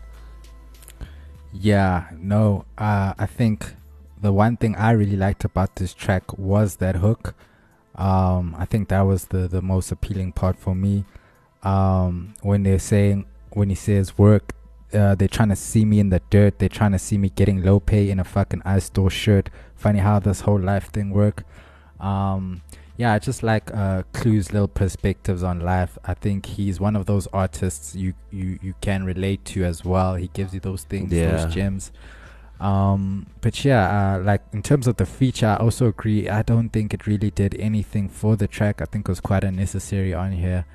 Yeah, 1.53 2.07
no, 2.17 2.65
uh, 2.79 3.15
I 3.19 3.27
think 3.27 3.75
the 4.21 4.33
one 4.33 4.57
thing 4.57 4.77
I 4.77 4.91
really 4.93 5.17
liked 5.17 5.45
about 5.45 5.77
this 5.77 5.95
track 5.95 6.37
was 6.39 6.77
that 6.77 6.97
hook. 6.97 7.35
Um, 7.97 8.55
I 8.59 8.65
think 8.65 8.89
that 8.89 9.03
was 9.03 9.27
the, 9.27 9.49
the 9.49 9.61
most 9.63 9.91
appealing 9.93 10.33
part 10.33 10.57
for 10.59 10.75
me. 10.75 11.05
Um, 11.63 12.35
when 12.43 12.63
they're 12.63 12.79
saying, 12.79 13.27
when 13.51 13.69
he 13.69 13.75
says 13.75 14.17
work, 14.17 14.55
uh, 14.93 15.15
they're 15.15 15.29
trying 15.29 15.51
to 15.51 15.57
see 15.57 15.85
me 15.85 16.01
in 16.01 16.09
the 16.11 16.21
dirt. 16.31 16.59
They're 16.59 16.69
trying 16.69 16.93
to 16.93 16.99
see 16.99 17.19
me 17.19 17.31
getting 17.31 17.63
low 17.63 17.81
pay 17.81 18.11
in 18.11 18.19
a 18.19 18.25
fucking 18.25 18.63
ice 18.65 18.85
store 18.85 19.11
shirt. 19.11 19.51
Funny 19.77 19.99
how 20.01 20.19
this 20.19 20.41
whole 20.43 20.59
life 20.61 20.91
thing 20.91 21.11
work. 21.11 21.45
Um, 21.99 22.63
yeah, 22.97 23.13
I 23.15 23.19
just 23.19 23.43
like 23.43 23.73
uh, 23.75 24.03
Clu's 24.13 24.53
little 24.53 24.69
perspectives 24.69 25.43
on 25.43 25.61
life. 25.61 25.97
I 26.05 26.15
think 26.15 26.45
he's 26.47 26.81
one 26.81 26.97
of 26.97 27.07
those 27.07 27.27
artists 27.29 27.95
you, 27.95 28.15
you, 28.31 28.59
you 28.63 28.75
can 28.81 29.05
relate 29.05 29.45
to 29.47 29.65
as 29.65 29.85
well. 29.85 30.17
He 30.17 30.29
gives 30.29 30.53
you 30.55 30.61
those 30.61 30.85
things, 30.85 31.13
Yeah. 31.13 31.37
those 31.37 31.55
gems. 31.55 31.93
Um, 32.61 33.27
but 33.41 33.65
yeah, 33.65 34.17
uh, 34.17 34.23
like 34.23 34.43
in 34.53 34.63
terms 34.63 34.87
of 34.87 34.97
the 34.97 35.07
feature, 35.07 35.47
I 35.47 35.57
also 35.57 35.87
agree. 35.87 36.29
I 36.29 36.43
don't 36.43 36.69
think 36.69 36.93
it 36.93 37.07
really 37.07 37.31
did 37.31 37.57
anything 37.59 38.09
for 38.09 38.37
the 38.37 38.47
track. 38.47 38.83
I 38.83 38.85
think 38.85 39.09
it 39.09 39.11
was 39.11 39.21
quite 39.21 39.45
unnecessary 39.45 40.13
on 40.13 40.33
here. 40.33 40.67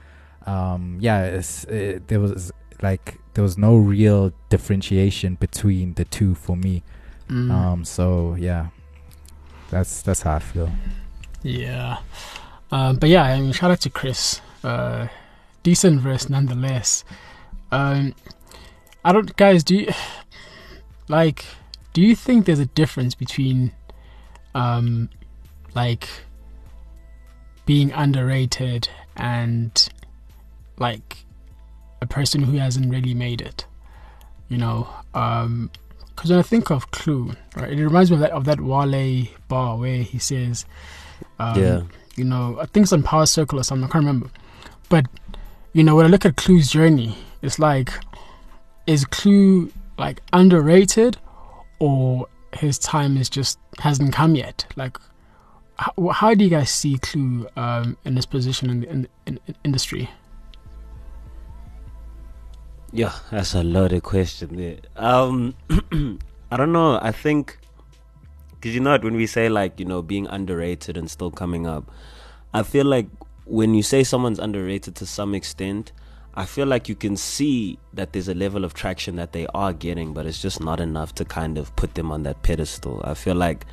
Um, 0.47 0.97
yeah, 0.99 1.25
it's, 1.25 1.63
it, 1.65 2.07
there 2.07 2.19
was 2.19 2.51
like 2.81 3.19
there 3.35 3.43
was 3.43 3.57
no 3.57 3.77
real 3.77 4.33
differentiation 4.49 5.35
between 5.35 5.93
the 5.93 6.05
two 6.05 6.33
for 6.33 6.57
me. 6.57 6.83
Mm. 7.29 7.51
Um, 7.51 7.85
so 7.85 8.35
yeah, 8.39 8.67
that's 9.69 10.01
that's 10.01 10.23
how 10.23 10.35
I 10.35 10.39
feel. 10.39 10.71
Yeah. 11.43 11.99
Um, 12.71 12.97
but 12.97 13.09
yeah, 13.09 13.23
I 13.23 13.39
mean, 13.39 13.51
shout 13.51 13.71
out 13.71 13.81
to 13.81 13.89
Chris. 13.89 14.41
Uh, 14.63 15.07
decent 15.61 16.01
verse 16.01 16.29
nonetheless. 16.29 17.03
Um, 17.71 18.15
I 19.03 19.11
don't, 19.11 19.35
guys, 19.35 19.63
do 19.63 19.75
you, 19.75 19.87
like, 21.07 21.45
do 21.95 22.01
you 22.01 22.15
think 22.15 22.45
there's 22.45 22.59
a 22.59 22.65
difference 22.65 23.15
between, 23.15 23.71
um, 24.53 25.09
like, 25.73 26.09
being 27.65 27.91
underrated 27.93 28.89
and, 29.15 29.89
like, 30.77 31.25
a 32.01 32.05
person 32.05 32.43
who 32.43 32.57
hasn't 32.57 32.91
really 32.91 33.13
made 33.13 33.39
it? 33.39 33.65
You 34.49 34.57
know, 34.57 34.89
um, 35.13 35.71
because 36.15 36.29
when 36.29 36.39
I 36.39 36.43
think 36.43 36.69
of 36.69 36.91
Clu, 36.91 37.33
right, 37.55 37.71
it 37.71 37.83
reminds 37.83 38.11
me 38.11 38.15
of 38.15 38.21
that 38.21 38.31
of 38.31 38.43
that 38.43 38.59
Wale 38.59 39.27
bar 39.47 39.77
where 39.77 40.03
he 40.03 40.19
says, 40.19 40.65
um, 41.39 41.61
yeah 41.61 41.81
you 42.15 42.23
know, 42.23 42.57
I 42.59 42.65
think 42.65 42.85
it's 42.85 42.93
on 42.93 43.03
Power 43.03 43.25
Circle 43.25 43.59
or 43.59 43.63
something. 43.63 43.87
I 43.87 43.91
can't 43.91 44.05
remember. 44.05 44.29
But 44.89 45.05
you 45.73 45.83
know, 45.83 45.95
when 45.95 46.05
I 46.05 46.09
look 46.09 46.25
at 46.25 46.37
Clu's 46.37 46.69
journey, 46.69 47.17
it's 47.41 47.59
like, 47.59 47.91
is 48.87 49.05
Clu 49.05 49.71
like 49.97 50.21
underrated, 50.33 51.17
or 51.85 52.27
his 52.51 52.79
time 52.79 53.15
is 53.15 53.29
just 53.29 53.59
hasn't 53.77 54.11
come 54.11 54.33
yet? 54.35 54.65
Like, 54.75 54.97
how, 55.77 56.09
how 56.09 56.33
do 56.33 56.43
you 56.43 56.49
guys 56.49 56.71
see 56.71 56.97
Clu 56.97 57.47
um, 57.55 57.95
in 58.05 58.15
this 58.15 58.25
position 58.25 58.71
in 58.71 58.79
the 58.79 58.89
in, 58.89 59.07
in, 59.27 59.39
in 59.45 59.55
industry? 59.63 60.09
Yeah, 62.91 63.13
that's 63.29 63.53
a 63.53 63.63
loaded 63.63 64.01
question 64.01 64.55
there. 64.55 64.77
Um, 64.95 65.53
I 66.51 66.57
don't 66.57 66.71
know. 66.71 66.97
I 66.99 67.11
think 67.11 67.59
because 68.49 68.73
you 68.73 68.81
know 68.81 68.97
when 68.97 69.15
we 69.15 69.27
say 69.27 69.47
like 69.47 69.79
you 69.79 69.85
know 69.85 70.01
being 70.01 70.25
underrated 70.25 70.97
and 70.97 71.11
still 71.11 71.29
coming 71.29 71.67
up, 71.67 71.91
I 72.51 72.63
feel 72.63 72.85
like 72.85 73.07
when 73.45 73.75
you 73.75 73.83
say 73.83 74.03
someone's 74.03 74.39
underrated 74.39 74.95
to 74.95 75.05
some 75.05 75.35
extent, 75.35 75.91
I 76.37 76.45
feel 76.45 76.67
like 76.67 76.89
you 76.89 76.95
can 76.95 77.15
see 77.15 77.79
that 77.93 78.11
there's 78.11 78.27
a 78.27 78.33
level 78.33 78.65
of 78.65 78.73
traction 78.73 79.15
that 79.15 79.31
they 79.31 79.47
are 79.53 79.71
getting, 79.71 80.13
but 80.13 80.25
it's 80.25 80.41
just 80.41 80.59
not 80.59 80.81
enough 80.81 81.15
to 81.15 81.25
kind 81.25 81.57
of 81.57 81.73
put 81.77 81.95
them 81.95 82.11
on 82.11 82.23
that 82.23 82.43
pedestal. 82.43 83.01
I 83.05 83.13
feel 83.13 83.35
like 83.35 83.65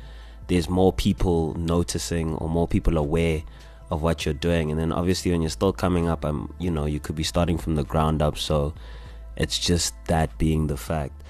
there's 0.47 0.69
more 0.69 0.93
people 0.93 1.53
noticing 1.55 2.35
or 2.35 2.47
more 2.47 2.67
people 2.67 2.97
aware 2.97 3.43
of 3.91 4.01
what 4.01 4.25
you're 4.25 4.33
doing, 4.33 4.71
and 4.71 4.79
then 4.79 4.93
obviously 4.93 5.31
when 5.31 5.41
you're 5.41 5.49
still 5.49 5.73
coming 5.73 6.07
up, 6.07 6.23
um, 6.23 6.53
you 6.57 6.71
know, 6.71 6.85
you 6.85 7.01
could 7.01 7.17
be 7.17 7.23
starting 7.23 7.57
from 7.57 7.75
the 7.75 7.83
ground 7.83 8.21
up, 8.21 8.37
so 8.37 8.73
it's 9.35 9.59
just 9.59 9.93
that 10.05 10.37
being 10.37 10.67
the 10.67 10.77
fact. 10.77 11.21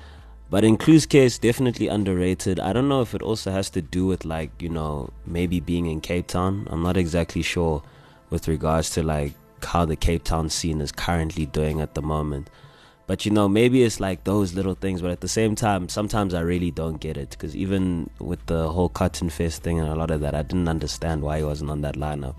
But 0.52 0.64
in 0.64 0.78
Clu's 0.78 1.08
case, 1.08 1.40
definitely 1.40 1.88
underrated. 1.88 2.60
I 2.60 2.74
don't 2.74 2.88
know 2.88 3.02
if 3.02 3.16
it 3.16 3.24
also 3.24 3.50
has 3.50 3.72
to 3.72 3.82
do 3.82 4.06
with 4.06 4.24
like, 4.24 4.52
you 4.62 4.70
know, 4.70 5.10
maybe 5.26 5.60
being 5.60 5.88
in 5.88 6.00
Cape 6.00 6.28
Town. 6.28 6.68
I'm 6.70 6.84
not 6.84 6.96
exactly 6.96 7.42
sure 7.42 7.82
with 8.30 8.48
regards 8.48 8.92
to 8.92 9.02
like 9.02 9.34
how 9.66 9.86
the 9.86 9.96
Cape 9.96 10.24
Town 10.24 10.50
scene 10.50 10.82
is 10.82 10.92
currently 10.92 11.46
doing 11.46 11.82
at 11.82 11.94
the 11.94 12.02
moment. 12.02 12.50
But 13.06 13.26
you 13.26 13.32
know, 13.32 13.50
maybe 13.50 13.84
it's 13.84 14.00
like 14.00 14.24
those 14.24 14.54
little 14.54 14.76
things, 14.76 15.02
but 15.02 15.12
at 15.12 15.20
the 15.22 15.28
same 15.28 15.56
time, 15.56 15.90
sometimes 15.90 16.34
I 16.34 16.40
really 16.40 16.72
don't 16.72 17.02
get 17.02 17.18
it 17.18 17.32
because 17.32 17.56
even 17.56 18.10
with 18.20 18.46
the 18.46 18.70
whole 18.70 18.88
Cotton 18.90 19.30
Fest 19.30 19.62
thing 19.62 19.80
and 19.80 19.90
a 19.90 19.96
lot 19.96 20.10
of 20.10 20.22
that, 20.22 20.34
I 20.34 20.42
didn't 20.42 20.70
understand 20.70 21.22
why 21.22 21.40
he 21.40 21.44
wasn't 21.44 21.70
on 21.70 21.82
that 21.82 21.96
lineup. 21.96 22.36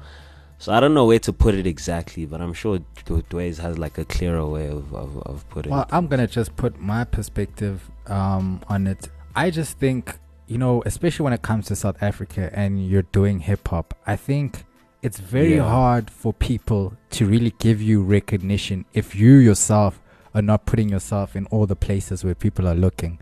So 0.58 0.72
I 0.72 0.80
don't 0.80 0.94
know 0.94 1.04
where 1.04 1.18
to 1.18 1.32
put 1.32 1.54
it 1.54 1.66
exactly, 1.66 2.24
but 2.24 2.40
I'm 2.40 2.54
sure 2.54 2.78
Dwayne 3.04 3.58
has 3.58 3.76
like 3.76 3.98
a 3.98 4.04
clearer 4.06 4.46
way 4.46 4.68
of, 4.68 4.94
of, 4.94 5.18
of 5.24 5.46
putting 5.50 5.72
Well, 5.72 5.82
it. 5.82 5.88
I'm 5.92 6.06
gonna 6.06 6.26
just 6.26 6.56
put 6.56 6.80
my 6.80 7.04
perspective 7.04 7.90
um, 8.06 8.62
on 8.68 8.86
it. 8.86 9.08
I 9.36 9.50
just 9.50 9.78
think, 9.78 10.18
you 10.46 10.56
know, 10.56 10.82
especially 10.86 11.24
when 11.24 11.34
it 11.34 11.42
comes 11.42 11.66
to 11.66 11.76
South 11.76 12.02
Africa 12.02 12.50
and 12.54 12.88
you're 12.88 13.02
doing 13.02 13.40
hip 13.40 13.68
hop, 13.68 13.94
I 14.06 14.16
think 14.16 14.64
it's 15.06 15.20
very 15.20 15.56
Yeah. 15.56 15.68
hard 15.68 16.10
for 16.10 16.32
people 16.32 16.82
to 17.16 17.26
really 17.26 17.52
give 17.58 17.78
you 17.90 18.02
recognition 18.02 18.84
if 19.00 19.14
you 19.14 19.32
yourself 19.48 20.00
are 20.34 20.42
not 20.42 20.60
putting 20.66 20.88
yourself 20.88 21.36
in 21.36 21.46
all 21.52 21.66
the 21.66 21.76
places 21.76 22.24
where 22.24 22.34
people 22.34 22.66
are 22.66 22.74
looking. 22.86 23.18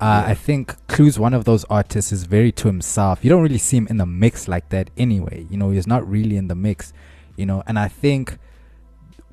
Uh, 0.00 0.04
Yeah. 0.24 0.32
I 0.32 0.34
think 0.34 0.62
Clu's 0.88 1.18
one 1.26 1.32
of 1.32 1.44
those 1.44 1.64
artists 1.70 2.10
is 2.12 2.24
very 2.24 2.52
to 2.60 2.66
himself. 2.68 3.24
You 3.24 3.30
don't 3.30 3.42
really 3.42 3.58
see 3.68 3.76
him 3.76 3.86
in 3.88 3.98
the 3.98 4.06
mix 4.24 4.48
like 4.48 4.68
that 4.70 4.90
anyway. 4.96 5.46
You 5.50 5.56
know, 5.56 5.70
he's 5.70 5.86
not 5.86 6.02
really 6.16 6.36
in 6.36 6.48
the 6.48 6.56
mix. 6.68 6.92
You 7.36 7.46
know, 7.46 7.62
and 7.68 7.78
I 7.78 7.88
think 7.88 8.36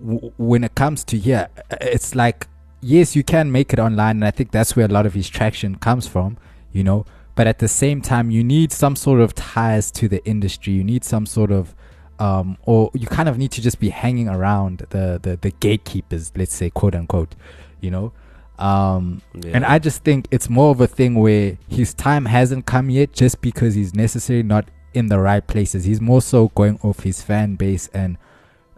w- 0.02 0.32
when 0.38 0.64
it 0.64 0.76
comes 0.76 1.04
to 1.06 1.18
yeah, 1.18 1.48
it's 1.82 2.16
like 2.16 2.48
yes, 2.82 3.16
you 3.16 3.24
can 3.24 3.52
make 3.52 3.74
it 3.74 3.80
online, 3.80 4.18
and 4.18 4.26
I 4.26 4.32
think 4.32 4.52
that's 4.52 4.76
where 4.76 4.86
a 4.86 4.94
lot 4.98 5.06
of 5.06 5.14
his 5.14 5.28
traction 5.28 5.76
comes 5.76 6.08
from. 6.08 6.38
You 6.72 6.84
know, 6.84 7.06
but 7.40 7.48
at 7.48 7.60
the 7.60 7.70
same 7.70 8.02
time, 8.02 8.30
you 8.30 8.44
need 8.44 8.74
some 8.74 8.98
sort 8.98 9.22
of 9.22 9.34
ties 9.34 9.92
to 9.92 10.10
the 10.10 10.22
industry. 10.26 10.74
You 10.74 10.84
need 10.84 11.06
some 11.06 11.26
sort 11.26 11.54
of 11.54 11.74
um, 12.20 12.58
or 12.64 12.92
you 12.94 13.08
kind 13.08 13.30
of 13.30 13.38
need 13.38 13.52
to 13.52 13.62
just 13.62 13.80
be 13.80 13.92
hanging 13.92 14.28
around 14.28 14.80
the, 14.90 15.18
the 15.24 15.38
the 15.42 15.52
gatekeepers, 15.52 16.34
let's 16.36 16.54
say, 16.54 16.70
quote 16.70 16.96
unquote. 16.96 17.36
You 17.80 17.92
know, 17.92 18.12
um, 18.58 19.22
Yeah. 19.34 19.52
and 19.54 19.64
I 19.64 19.80
just 19.80 20.04
think 20.04 20.28
it's 20.32 20.50
more 20.50 20.72
of 20.72 20.82
a 20.82 20.88
thing 20.88 21.16
where 21.16 21.58
his 21.70 21.94
time 21.94 22.26
hasn't 22.26 22.66
come 22.66 22.90
yet 22.90 23.14
just 23.14 23.40
because 23.40 23.74
he's 23.74 23.96
necessarily 23.96 24.44
not 24.44 24.68
in 24.94 25.08
the 25.08 25.20
right 25.20 25.48
places. 25.48 25.86
He's 25.86 26.02
more 26.02 26.22
so 26.22 26.50
going 26.56 26.78
off 26.84 27.00
his 27.04 27.22
fan 27.22 27.56
base 27.56 27.88
and 27.94 28.18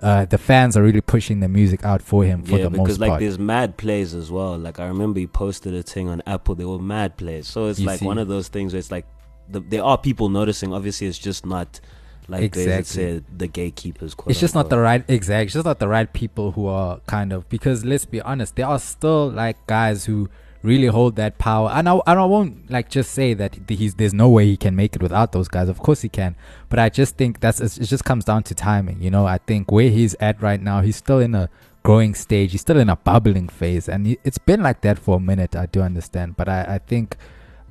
uh, 0.01 0.25
the 0.25 0.38
fans 0.38 0.75
are 0.75 0.84
really 0.84 1.01
pushing 1.01 1.39
the 1.41 1.48
music 1.48 1.86
out 1.86 2.01
for 2.01 2.24
him 2.24 2.43
for 2.43 2.58
yeah, 2.58 2.63
the 2.63 2.70
because 2.72 2.88
most 2.89 3.00
like 3.00 3.10
part. 3.10 3.20
there's 3.20 3.38
mad 3.39 3.77
plays 3.77 4.13
as 4.13 4.31
well. 4.31 4.58
Like 4.58 4.79
I 4.79 4.88
remember 4.88 5.20
he 5.20 5.27
posted 5.27 5.74
a 5.75 5.84
thing 5.84 6.10
on 6.10 6.22
Apple. 6.25 6.55
They 6.55 6.65
were 6.65 6.79
mad 6.79 7.17
plays. 7.17 7.48
So 7.48 7.67
it's 7.67 7.79
You 7.79 7.88
like 7.88 8.00
see. 8.00 8.05
one 8.05 8.17
of 8.17 8.27
those 8.27 8.48
things 8.48 8.74
where 8.74 8.79
it's 8.79 8.91
like 8.91 9.05
the, 9.50 9.60
there 9.60 9.84
are 9.84 9.98
people 9.98 10.29
noticing. 10.29 10.74
Obviously, 10.74 11.08
it's 11.08 11.20
just 11.20 11.46
not 11.46 11.79
like 12.27 12.53
they 12.53 12.63
Exactly. 12.63 12.84
said 12.84 13.25
the 13.38 13.48
gatekeepers. 13.48 14.13
Quote 14.13 14.31
It's 14.31 14.39
just 14.39 14.55
not 14.55 14.70
the 14.70 14.79
right 14.79 15.03
exact. 15.08 15.46
It's 15.46 15.53
just 15.53 15.65
not 15.65 15.79
the 15.79 15.88
right 15.88 16.12
people 16.12 16.51
who 16.51 16.67
are 16.67 17.00
kind 17.08 17.31
of 17.34 17.48
because 17.50 17.86
let's 17.86 18.05
be 18.05 18.22
honest, 18.22 18.55
there 18.55 18.67
are 18.67 18.79
still 18.79 19.29
like 19.29 19.65
guys 19.67 20.05
who 20.05 20.29
really 20.63 20.88
hold 20.88 21.15
that 21.15 21.38
power. 21.38 21.70
And 21.72 21.88
I, 21.89 21.94
and 22.08 22.20
I 22.20 22.25
won't 22.25 22.70
like 22.70 22.89
just 22.89 23.12
say 23.12 23.34
that 23.34 23.58
he's 23.68 23.96
there's 23.96 24.13
no 24.13 24.30
way 24.30 24.46
he 24.46 24.58
can 24.58 24.75
make 24.75 24.96
it 24.96 25.01
without 25.01 25.32
those 25.32 25.48
guys. 25.48 25.70
Of 25.70 25.80
course 25.80 26.01
he 26.01 26.10
can, 26.10 26.36
but 26.70 26.80
I 26.80 26.89
just 26.89 27.18
think 27.18 27.39
that's 27.39 27.60
it. 27.60 27.84
Just 27.84 28.06
comes 28.06 28.25
down 28.25 28.44
to 28.44 28.56
timing. 28.56 29.01
You 29.01 29.12
know, 29.12 29.25
I 29.25 29.38
think 29.39 29.72
where 29.72 29.89
he's 29.89 30.15
at 30.20 30.41
right 30.41 30.62
now, 30.62 30.82
he's 30.82 30.96
still 30.98 31.20
in 31.20 31.36
a 31.36 31.50
growing 31.84 32.13
stage. 32.15 32.51
He's 32.51 32.62
still 32.62 32.77
in 32.80 32.89
a 32.89 32.96
bubbling 32.96 33.50
phase, 33.50 33.89
and 33.89 34.06
he, 34.08 34.18
it's 34.24 34.38
been 34.38 34.62
like 34.62 34.82
that 34.82 35.00
for 35.00 35.18
a 35.18 35.20
minute. 35.20 35.56
I 35.56 35.65
do 35.65 35.82
understand, 35.82 36.38
but 36.38 36.48
I 36.50 36.75
I 36.75 36.77
think. 36.80 37.18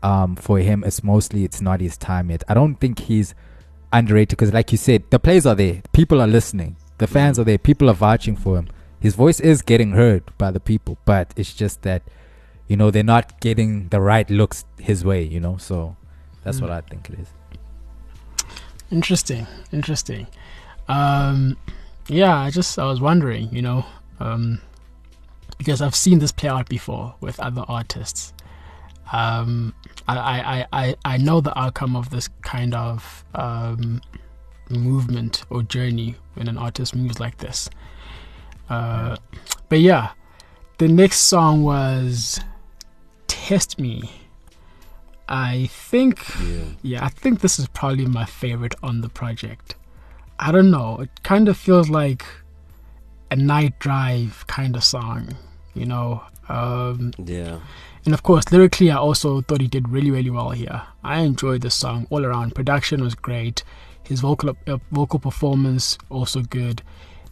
um, 0.03 0.37
for 0.37 0.59
him, 0.59 0.83
it's 0.85 1.03
mostly 1.05 1.45
it's 1.45 1.61
not 1.61 1.81
his 1.81 1.97
time 1.97 2.31
yet. 2.31 2.43
I 2.49 2.55
don't 2.55 2.77
think 2.77 3.01
he's 3.01 3.35
underrated 3.93 4.31
because, 4.31 4.53
like 4.53 4.73
you 4.73 4.79
said, 4.79 5.03
the 5.11 5.19
plays 5.19 5.47
are 5.47 5.55
there, 5.55 5.83
people 5.93 6.21
are 6.21 6.27
listening, 6.27 6.77
the 6.99 7.07
fans 7.07 7.39
are 7.39 7.45
there, 7.45 7.59
people 7.59 7.91
are 7.91 7.95
vouching 7.95 8.37
for 8.37 8.57
him. 8.57 8.69
His 8.99 9.15
voice 9.15 9.41
is 9.41 9.63
getting 9.63 9.93
heard 9.93 10.23
by 10.39 10.51
the 10.51 10.61
people, 10.61 10.99
but 11.05 11.33
it's 11.37 11.55
just 11.55 11.83
that 11.83 12.03
you 12.71 12.77
know 12.77 12.91
they're 12.91 13.03
not 13.17 13.41
getting 13.41 13.89
the 13.89 14.01
right 14.01 14.29
looks 14.31 14.65
his 14.79 15.05
way. 15.05 15.23
You 15.35 15.41
know, 15.41 15.57
so 15.59 15.97
that's 16.45 16.59
Mm. 16.59 16.63
what 16.63 16.71
I 16.71 16.81
think 16.91 17.11
it 17.11 17.19
is. 17.19 17.29
Interesting, 18.91 19.47
interesting. 19.73 20.27
Um, 20.89 21.57
yeah, 22.09 22.37
I 22.37 22.51
just 22.51 22.79
I 22.79 22.85
was 22.87 23.01
wondering, 23.01 23.55
you 23.55 23.63
know, 23.63 23.85
um, 24.19 24.61
because 25.59 25.81
I've 25.81 25.95
seen 25.95 26.19
this 26.19 26.33
play 26.33 26.49
out 26.49 26.69
before 26.69 27.15
with 27.21 27.39
other 27.39 27.65
artists. 27.69 28.33
Um, 29.13 29.75
I, 30.09 30.17
I, 30.19 30.39
I, 30.61 30.67
I- 30.73 30.95
I 31.05 31.17
know 31.19 31.41
the 31.41 31.57
outcome 31.59 31.97
of 31.97 32.11
this 32.11 32.29
kind 32.43 32.75
of 32.75 33.25
um, 33.35 34.01
movement 34.69 35.45
or 35.51 35.63
journey 35.63 36.15
when 36.35 36.49
an 36.49 36.57
artist 36.59 36.95
moves 36.95 37.19
like 37.21 37.39
this. 37.39 37.69
Uh, 38.69 39.17
but 39.69 39.81
yeah, 39.81 40.11
the 40.79 40.89
next 40.89 41.21
song 41.23 41.63
was 41.63 42.41
"Test 43.51 43.79
Me." 43.81 43.95
I 45.29 45.69
think 45.91 46.15
Yeah. 46.51 46.65
yeah, 46.83 47.05
I 47.05 47.09
think 47.09 47.41
this 47.41 47.59
is 47.59 47.67
probably 47.79 48.07
my 48.07 48.25
favorite 48.25 48.75
on 48.83 49.01
the 49.01 49.09
project. 49.09 49.75
I 50.39 50.53
don't 50.53 50.71
know. 50.71 50.91
It 51.05 51.11
kind 51.23 51.49
of 51.49 51.57
feels 51.57 51.89
like 51.91 52.25
a 53.31 53.37
night 53.37 53.75
drive 53.79 54.45
kind 54.47 54.77
of 54.77 54.83
song, 54.85 55.21
you 55.75 55.87
know. 55.87 56.23
Um, 56.49 57.13
Yeah. 57.25 57.59
and 58.05 58.13
of 58.15 58.23
course, 58.23 58.45
lyrically, 58.53 58.91
I 58.91 58.97
also 58.97 59.41
thought 59.41 59.61
he 59.61 59.69
did 59.77 59.89
really, 59.89 60.11
really 60.11 60.31
well 60.31 60.51
here. 60.51 60.83
I 61.05 61.21
enjoyed 61.21 61.61
the 61.63 61.71
song 61.71 62.07
all 62.11 62.25
around. 62.27 62.55
Production 62.55 63.03
was 63.03 63.15
great. 63.15 63.63
His 64.11 64.21
vocal 64.21 64.51
uh, 64.67 64.79
vocal 64.91 65.19
performance 65.21 65.99
also 66.09 66.43
good. 66.43 66.83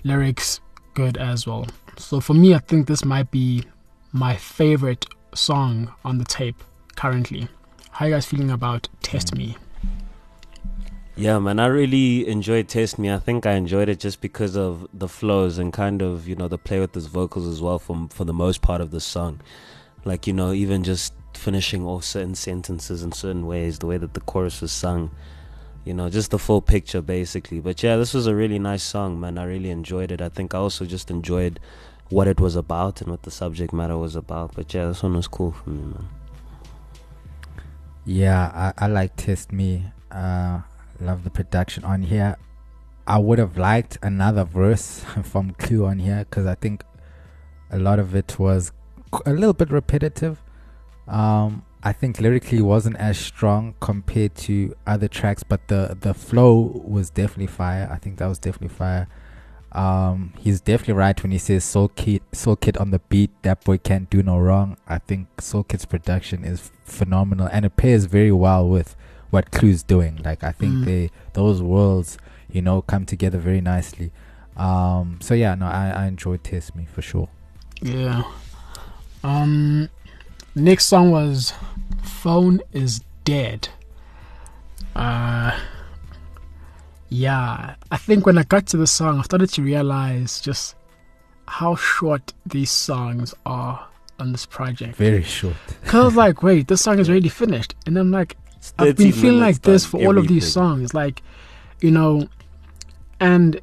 Lyrics 0.04 0.60
good 0.94 1.16
as 1.16 1.46
well. 1.46 1.64
So 1.96 2.20
for 2.20 2.34
me, 2.34 2.54
I 2.54 2.60
think 2.68 2.86
this 2.86 3.04
might 3.04 3.30
be 3.32 3.64
my 4.12 4.36
favorite 4.36 5.06
song 5.34 5.92
on 6.04 6.18
the 6.18 6.24
tape 6.24 6.62
currently. 6.96 7.48
How 7.92 8.06
you 8.06 8.14
guys 8.14 8.26
feeling 8.26 8.50
about 8.50 8.88
"Test 9.02 9.34
Me"? 9.34 9.56
Yeah, 11.16 11.40
man, 11.40 11.58
I 11.58 11.66
really 11.66 12.28
enjoyed 12.28 12.68
Test 12.68 12.96
Me. 12.96 13.10
I 13.10 13.18
think 13.18 13.44
I 13.44 13.54
enjoyed 13.54 13.88
it 13.88 13.98
just 13.98 14.20
because 14.20 14.56
of 14.56 14.86
the 14.94 15.08
flows 15.08 15.58
and 15.58 15.72
kind 15.72 16.00
of, 16.00 16.28
you 16.28 16.36
know, 16.36 16.46
the 16.46 16.58
play 16.58 16.78
with 16.78 16.94
his 16.94 17.06
vocals 17.06 17.46
as 17.48 17.60
well 17.60 17.80
from 17.80 18.08
for 18.08 18.24
the 18.24 18.32
most 18.32 18.62
part 18.62 18.80
of 18.80 18.92
the 18.92 19.00
song. 19.00 19.40
Like, 20.04 20.28
you 20.28 20.32
know, 20.32 20.52
even 20.52 20.84
just 20.84 21.12
finishing 21.34 21.84
off 21.84 22.04
certain 22.04 22.36
sentences 22.36 23.02
in 23.02 23.10
certain 23.10 23.46
ways, 23.46 23.80
the 23.80 23.86
way 23.86 23.96
that 23.98 24.14
the 24.14 24.20
chorus 24.20 24.60
was 24.60 24.70
sung. 24.70 25.10
You 25.84 25.94
know, 25.94 26.08
just 26.08 26.30
the 26.30 26.38
full 26.38 26.60
picture 26.62 27.00
basically. 27.00 27.60
But 27.60 27.82
yeah, 27.82 27.96
this 27.96 28.14
was 28.14 28.26
a 28.26 28.34
really 28.34 28.58
nice 28.58 28.84
song, 28.84 29.18
man. 29.18 29.38
I 29.38 29.44
really 29.44 29.70
enjoyed 29.70 30.12
it. 30.12 30.20
I 30.20 30.28
think 30.28 30.54
I 30.54 30.58
also 30.58 30.84
just 30.84 31.10
enjoyed 31.10 31.58
what 32.10 32.26
it 32.26 32.40
was 32.40 32.56
about 32.56 33.00
and 33.00 33.10
what 33.10 33.22
the 33.22 33.30
subject 33.30 33.72
matter 33.72 33.96
was 33.98 34.16
about. 34.16 34.54
But 34.54 34.72
yeah, 34.72 34.86
this 34.86 35.02
one 35.02 35.14
was 35.14 35.28
cool 35.28 35.52
for 35.52 35.70
me, 35.70 35.82
man. 35.82 36.08
Yeah, 38.04 38.72
I, 38.78 38.84
I 38.84 38.88
like 38.88 39.16
Test 39.16 39.52
Me. 39.52 39.84
Uh, 40.10 40.60
love 41.00 41.24
the 41.24 41.30
production 41.30 41.84
on 41.84 42.02
here. 42.02 42.36
I 43.06 43.18
would 43.18 43.38
have 43.38 43.56
liked 43.56 43.98
another 44.02 44.44
verse 44.44 45.04
from 45.22 45.52
Clu 45.52 45.86
on 45.86 45.98
here 45.98 46.26
because 46.28 46.46
I 46.46 46.54
think 46.54 46.84
a 47.70 47.78
lot 47.78 47.98
of 47.98 48.14
it 48.14 48.38
was 48.38 48.72
a 49.26 49.32
little 49.32 49.52
bit 49.52 49.70
repetitive. 49.70 50.42
Um, 51.06 51.64
I 51.82 51.92
think 51.92 52.20
lyrically 52.20 52.60
wasn't 52.60 52.96
as 52.96 53.18
strong 53.18 53.74
compared 53.80 54.34
to 54.36 54.74
other 54.86 55.08
tracks, 55.08 55.42
but 55.42 55.68
the 55.68 55.96
the 55.98 56.12
flow 56.12 56.82
was 56.84 57.08
definitely 57.10 57.46
fire. 57.46 57.88
I 57.90 57.96
think 57.96 58.18
that 58.18 58.26
was 58.26 58.38
definitely 58.38 58.76
fire. 58.76 59.06
Um, 59.72 60.32
he's 60.38 60.60
definitely 60.60 60.94
right 60.94 61.22
when 61.22 61.30
he 61.32 61.38
says 61.38 61.62
Soulkit, 61.64 62.22
Soul 62.32 62.56
Kid 62.56 62.76
on 62.78 62.90
the 62.90 62.98
beat. 63.00 63.30
That 63.42 63.62
boy 63.64 63.78
can't 63.78 64.08
do 64.08 64.22
no 64.22 64.38
wrong. 64.38 64.76
I 64.88 64.98
think 64.98 65.28
Soulkit's 65.38 65.84
production 65.84 66.44
is 66.44 66.70
phenomenal, 66.84 67.48
and 67.52 67.64
it 67.66 67.76
pairs 67.76 68.06
very 68.06 68.32
well 68.32 68.66
with 68.68 68.96
what 69.30 69.50
Clu's 69.50 69.82
doing. 69.82 70.20
Like 70.24 70.42
I 70.42 70.52
think 70.52 70.72
Mm. 70.72 70.84
they 70.86 71.10
those 71.34 71.60
worlds, 71.62 72.16
you 72.50 72.62
know, 72.62 72.80
come 72.80 73.04
together 73.04 73.38
very 73.38 73.60
nicely. 73.60 74.10
Um, 74.56 75.18
so 75.20 75.34
yeah, 75.34 75.54
no, 75.54 75.66
I, 75.66 75.90
I 75.90 76.06
enjoyed 76.06 76.42
Test 76.44 76.74
Me 76.74 76.86
for 76.90 77.02
sure. 77.02 77.28
Yeah. 77.82 78.22
Um 79.22 79.90
next 80.54 80.86
song 80.86 81.10
was 81.10 81.52
Phone 82.02 82.60
is 82.72 83.02
Dead. 83.24 83.68
Uh 84.96 85.58
yeah, 87.08 87.74
I 87.90 87.96
think 87.96 88.26
when 88.26 88.38
I 88.38 88.42
got 88.44 88.66
to 88.68 88.76
the 88.76 88.86
song 88.86 89.18
I 89.18 89.22
started 89.22 89.50
to 89.50 89.62
realize 89.62 90.40
just 90.40 90.76
how 91.46 91.74
short 91.74 92.34
these 92.44 92.70
songs 92.70 93.34
are 93.46 93.88
on 94.18 94.32
this 94.32 94.46
project. 94.46 94.96
Very 94.96 95.22
short. 95.22 95.56
Cause 95.84 95.94
I 95.94 96.04
was 96.04 96.16
like, 96.16 96.42
wait, 96.42 96.68
this 96.68 96.82
song 96.82 96.98
is 96.98 97.08
already 97.08 97.28
finished. 97.28 97.74
And 97.86 97.96
I'm 97.96 98.10
like, 98.10 98.36
I've 98.78 98.96
been 98.96 99.12
feeling 99.12 99.40
like 99.40 99.62
this 99.62 99.86
for 99.86 100.04
all 100.04 100.18
of 100.18 100.28
these 100.28 100.50
songs. 100.50 100.92
Like, 100.92 101.22
you 101.80 101.90
know, 101.90 102.28
and 103.20 103.60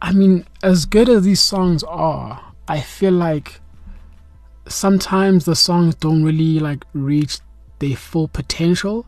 I 0.00 0.12
mean, 0.12 0.46
as 0.62 0.86
good 0.86 1.08
as 1.08 1.24
these 1.24 1.40
songs 1.40 1.82
are, 1.84 2.42
I 2.68 2.80
feel 2.80 3.12
like 3.12 3.60
sometimes 4.68 5.44
the 5.44 5.56
songs 5.56 5.94
don't 5.96 6.24
really 6.24 6.58
like 6.58 6.84
reach 6.92 7.38
their 7.78 7.96
full 7.96 8.28
potential 8.28 9.06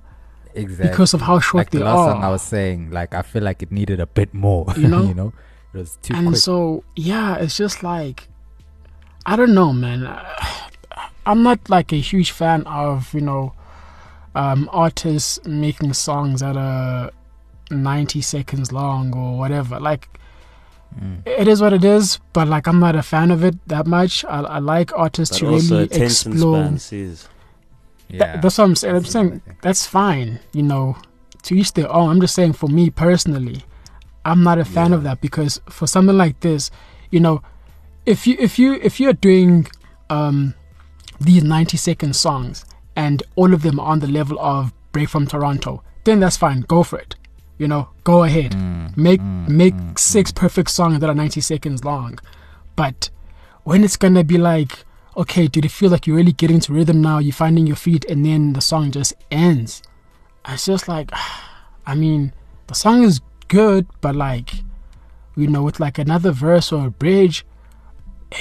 Exactly. 0.59 0.91
because 0.91 1.15
of 1.15 1.21
how 1.23 1.39
short 1.41 1.61
like 1.63 1.71
the 1.71 1.79
they 1.79 1.85
last 1.85 2.13
song 2.13 2.25
I 2.25 2.29
was 2.31 2.43
saying, 2.43 2.91
like 2.91 3.15
I 3.15 3.23
feel 3.23 3.43
like 3.43 3.63
it 3.63 3.71
needed 3.73 4.01
a 4.01 4.07
bit 4.07 4.33
more. 4.35 4.67
You 4.77 4.89
know? 4.89 5.03
you 5.11 5.15
know, 5.15 5.33
it 5.75 5.79
was 5.79 5.99
too 6.03 6.15
And 6.15 6.29
quick. 6.29 6.39
so, 6.41 6.85
yeah, 6.97 7.37
it's 7.37 7.57
just 7.57 7.83
like, 7.83 8.29
I 9.27 9.37
don't 9.37 9.55
know, 9.55 9.73
man. 9.73 10.07
I'm 11.27 11.43
not 11.43 11.69
like 11.69 11.93
a 11.93 11.97
huge 12.01 12.31
fan 12.31 12.63
of, 12.67 13.13
you 13.13 13.21
know, 13.21 13.53
um, 14.35 14.69
artists 14.73 15.39
making 15.47 15.93
songs 15.93 16.41
that 16.41 16.57
are 16.57 17.11
90 17.71 18.21
seconds 18.23 18.73
long 18.73 19.15
or 19.15 19.39
whatever. 19.39 19.79
Like, 19.81 20.09
Mm. 20.99 21.21
it 21.27 21.47
is 21.47 21.61
what 21.61 21.75
it 21.75 21.85
is, 21.85 22.19
but 22.33 22.49
like, 22.49 22.67
I'm 22.67 22.81
not 22.81 22.97
a 22.97 23.03
fan 23.03 23.31
of 23.31 23.45
it 23.45 23.55
that 23.69 23.87
much. 23.87 24.25
I, 24.25 24.41
I 24.41 24.59
like 24.59 24.91
artists 24.97 25.39
But 25.39 25.47
to 25.47 25.53
also 25.53 25.75
really 25.75 25.85
attention 25.85 26.33
explore. 26.33 26.65
Yeah, 28.09 28.41
that's 28.41 28.59
what 28.59 28.65
I'm 28.65 28.77
saying. 28.77 28.97
I'm 28.97 29.03
that's 29.03 29.13
saying 29.13 29.43
that's 29.61 29.87
fine, 29.87 30.41
you 30.53 30.63
know, 30.63 30.97
to 31.43 31.55
each 31.55 31.73
their 31.75 31.91
own. 31.93 32.11
I'm 32.11 32.21
just 32.21 32.35
saying 32.35 32.55
for 32.55 32.69
me 32.69 32.91
personally, 32.91 33.65
I'm 34.25 34.43
not 34.43 34.59
a 34.59 34.65
fan 34.65 34.93
of 34.93 35.03
that 35.05 35.21
because 35.21 35.61
for 35.69 35.87
something 35.87 36.17
like 36.17 36.41
this, 36.41 36.71
you 37.11 37.21
know, 37.21 37.43
if 38.07 38.27
you 38.27 38.37
if 38.39 38.59
you 38.59 38.75
if 38.75 38.99
you're 39.01 39.13
doing 39.13 39.67
um 40.11 40.55
these 41.21 41.43
90 41.43 41.77
second 41.77 42.15
songs 42.15 42.65
and 42.97 43.23
all 43.37 43.53
of 43.53 43.63
them 43.63 43.81
are 43.81 43.89
on 43.89 44.01
the 44.01 44.07
level 44.07 44.39
of 44.41 44.73
Break 44.93 45.09
from 45.09 45.27
Toronto, 45.27 45.83
then 46.05 46.21
that's 46.21 46.37
fine. 46.37 46.63
Go 46.63 46.83
for 46.83 46.99
it. 46.99 47.15
You 47.59 47.69
know, 47.69 47.89
go 48.05 48.23
ahead. 48.25 48.53
Mm, 48.53 48.97
Make 48.97 49.21
mm, 49.21 49.49
make 49.49 49.75
mm, 49.75 49.99
six 49.99 50.31
mm. 50.31 50.37
perfect 50.37 50.71
songs 50.71 51.01
that 51.01 51.11
are 51.11 51.15
90 51.15 51.41
seconds 51.41 51.85
long. 51.85 52.19
But 52.77 53.11
when 53.65 53.85
it's 53.85 53.97
gonna 53.97 54.25
be 54.25 54.39
like, 54.39 54.85
okay, 55.19 55.47
did 55.49 55.65
it 55.65 55.71
feel 55.71 55.91
like 55.91 56.07
you're 56.07 56.17
really 56.17 56.33
getting 56.33 56.61
to 56.61 56.73
rhythm 56.73 57.03
now? 57.03 57.19
You're 57.19 57.33
finding 57.33 57.67
your 57.67 57.77
feet, 57.77 58.05
and 58.07 58.25
then 58.25 58.53
the 58.55 58.61
song 58.61 58.91
just 58.93 59.13
ends. 59.31 59.83
It's 60.49 60.65
just 60.67 60.89
like, 60.89 61.11
I 61.87 61.95
mean, 61.95 62.33
the 62.69 62.75
song 62.75 63.03
is 63.03 63.21
good, 63.49 63.87
but 64.01 64.15
like, 64.15 64.51
you 65.37 65.47
know, 65.49 65.63
with 65.63 65.81
like 65.81 65.99
another 65.99 66.31
verse 66.33 66.73
or 66.73 66.87
a 66.87 66.91
bridge, 66.91 67.45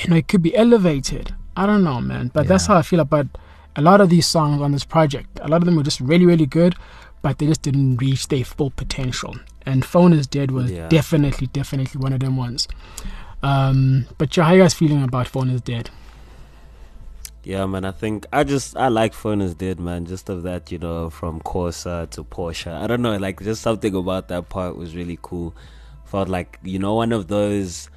you 0.03 0.09
know, 0.09 0.15
it 0.17 0.27
could 0.27 0.41
be 0.41 0.55
elevated. 0.55 1.33
I 1.55 1.65
don't 1.65 1.83
know, 1.83 1.99
man. 2.01 2.29
But 2.33 2.47
that's 2.47 2.67
how 2.67 2.77
I 2.77 2.81
feel 2.83 2.99
about 2.99 3.27
a 3.75 3.81
lot 3.81 4.01
of 4.01 4.09
these 4.09 4.27
songs 4.27 4.61
on 4.61 4.71
this 4.71 4.83
project. 4.83 5.39
A 5.41 5.47
lot 5.47 5.61
of 5.61 5.65
them 5.65 5.75
were 5.75 5.83
just 5.83 5.99
really, 5.99 6.25
really 6.25 6.45
good, 6.45 6.75
but 7.21 7.37
they 7.39 7.47
just 7.47 7.61
didn't 7.61 7.97
reach 7.97 8.27
their 8.27 8.43
full 8.45 8.69
potential. 8.71 9.35
And 9.65 9.83
Phone 9.85 10.13
is 10.13 10.27
Dead 10.27 10.51
was 10.51 10.71
Yeah. 10.71 10.87
definitely, 10.89 11.47
definitely 11.47 11.99
one 11.99 12.13
of 12.13 12.19
them 12.19 12.37
ones. 12.37 12.67
Um, 13.41 14.05
but 14.17 14.35
yeah, 14.35 14.43
how 14.45 14.53
you 14.53 14.61
guys 14.61 14.73
feeling 14.73 15.03
about 15.03 15.27
Phone 15.27 15.49
is 15.49 15.61
Dead? 15.61 15.89
Yeah, 17.47 17.65
man. 17.65 17.85
I 17.85 17.91
think 17.91 18.25
I 18.33 18.43
just 18.43 18.75
I 18.75 18.89
like 18.89 19.13
is 19.25 19.55
Dead, 19.55 19.79
man. 19.79 20.05
Just 20.05 20.27
of 20.27 20.43
that, 20.43 20.69
you 20.69 20.79
know, 20.79 21.09
from 21.09 21.39
Corsa 21.39 22.09
to 22.09 22.25
Porsche. 22.25 22.73
I 22.73 22.87
don't 22.87 23.01
know, 23.01 23.15
like 23.15 23.41
just 23.41 23.61
something 23.61 23.95
about 23.95 24.27
that 24.27 24.49
part 24.49 24.75
was 24.75 24.97
really 24.97 25.17
cool. 25.21 25.55
Felt 26.03 26.27
like 26.27 26.59
you 26.61 26.77
know 26.77 26.95
one 26.95 27.13
of 27.13 27.29
those 27.29 27.89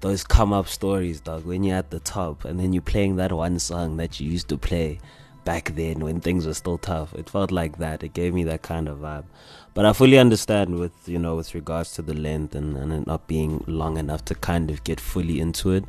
those 0.00 0.24
come 0.24 0.54
up 0.54 0.66
stories, 0.66 1.20
dog. 1.20 1.44
When 1.44 1.62
you're 1.62 1.76
at 1.76 1.90
the 1.90 2.00
top 2.00 2.46
and 2.46 2.58
then 2.58 2.72
you're 2.72 2.80
playing 2.80 3.16
that 3.16 3.32
one 3.32 3.58
song 3.58 3.98
that 3.98 4.18
you 4.18 4.30
used 4.30 4.48
to 4.48 4.56
play 4.56 4.98
back 5.44 5.74
then 5.74 6.00
when 6.00 6.22
things 6.22 6.46
were 6.46 6.54
still 6.54 6.78
tough. 6.78 7.12
It 7.12 7.28
felt 7.28 7.52
like 7.52 7.76
that. 7.76 8.02
It 8.02 8.14
gave 8.14 8.32
me 8.32 8.44
that 8.44 8.62
kind 8.62 8.88
of 8.88 9.00
vibe. 9.00 9.26
But 9.74 9.84
I 9.84 9.92
fully 9.92 10.18
understand 10.18 10.78
with 10.78 11.06
you 11.06 11.18
know 11.18 11.36
with 11.36 11.54
regards 11.54 11.92
to 11.96 12.00
the 12.00 12.14
length 12.14 12.54
and, 12.54 12.78
and 12.78 12.94
it 12.94 13.06
not 13.06 13.26
being 13.26 13.62
long 13.66 13.98
enough 13.98 14.24
to 14.24 14.34
kind 14.34 14.70
of 14.70 14.84
get 14.84 15.00
fully 15.00 15.38
into 15.38 15.72
it. 15.72 15.84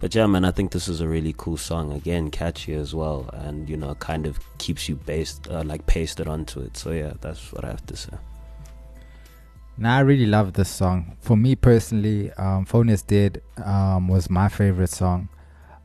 But 0.00 0.14
yeah, 0.14 0.26
man, 0.26 0.46
I 0.46 0.50
think 0.50 0.72
this 0.72 0.88
is 0.88 1.02
a 1.02 1.06
really 1.08 1.34
cool 1.36 1.58
song. 1.58 1.92
Again, 1.92 2.30
catchy 2.30 2.72
as 2.72 2.94
well, 2.94 3.28
and 3.34 3.68
you 3.68 3.76
know, 3.76 3.94
kind 3.96 4.26
of 4.26 4.40
keeps 4.56 4.88
you 4.88 4.96
based, 4.96 5.46
uh, 5.48 5.62
like 5.62 5.86
pasted 5.86 6.26
onto 6.26 6.60
it. 6.60 6.76
So 6.76 6.90
yeah, 6.90 7.12
that's 7.20 7.52
what 7.52 7.64
I 7.66 7.68
have 7.68 7.84
to 7.86 7.96
say. 7.96 8.16
Now 9.76 9.96
I 9.96 10.00
really 10.00 10.26
love 10.26 10.54
this 10.54 10.68
song. 10.68 11.16
For 11.20 11.36
me 11.36 11.54
personally, 11.54 12.32
um, 12.32 12.64
Phone 12.64 12.88
is 12.88 13.02
Dead 13.02 13.42
um, 13.64 14.08
was 14.08 14.28
my 14.28 14.48
favorite 14.48 14.90
song. 14.90 15.28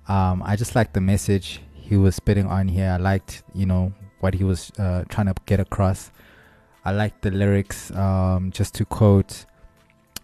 Um, 0.07 0.41
I 0.45 0.55
just 0.55 0.75
liked 0.75 0.93
the 0.93 1.01
message 1.01 1.61
he 1.73 1.97
was 1.97 2.15
spitting 2.15 2.45
on 2.47 2.67
here. 2.67 2.91
I 2.91 2.97
liked, 2.97 3.43
you 3.53 3.65
know, 3.65 3.93
what 4.19 4.33
he 4.33 4.43
was 4.43 4.71
uh, 4.77 5.03
trying 5.09 5.27
to 5.27 5.35
get 5.45 5.59
across. 5.59 6.11
I 6.83 6.91
liked 6.91 7.21
the 7.21 7.31
lyrics. 7.31 7.91
Um, 7.91 8.51
just 8.51 8.75
to 8.75 8.85
quote, 8.85 9.45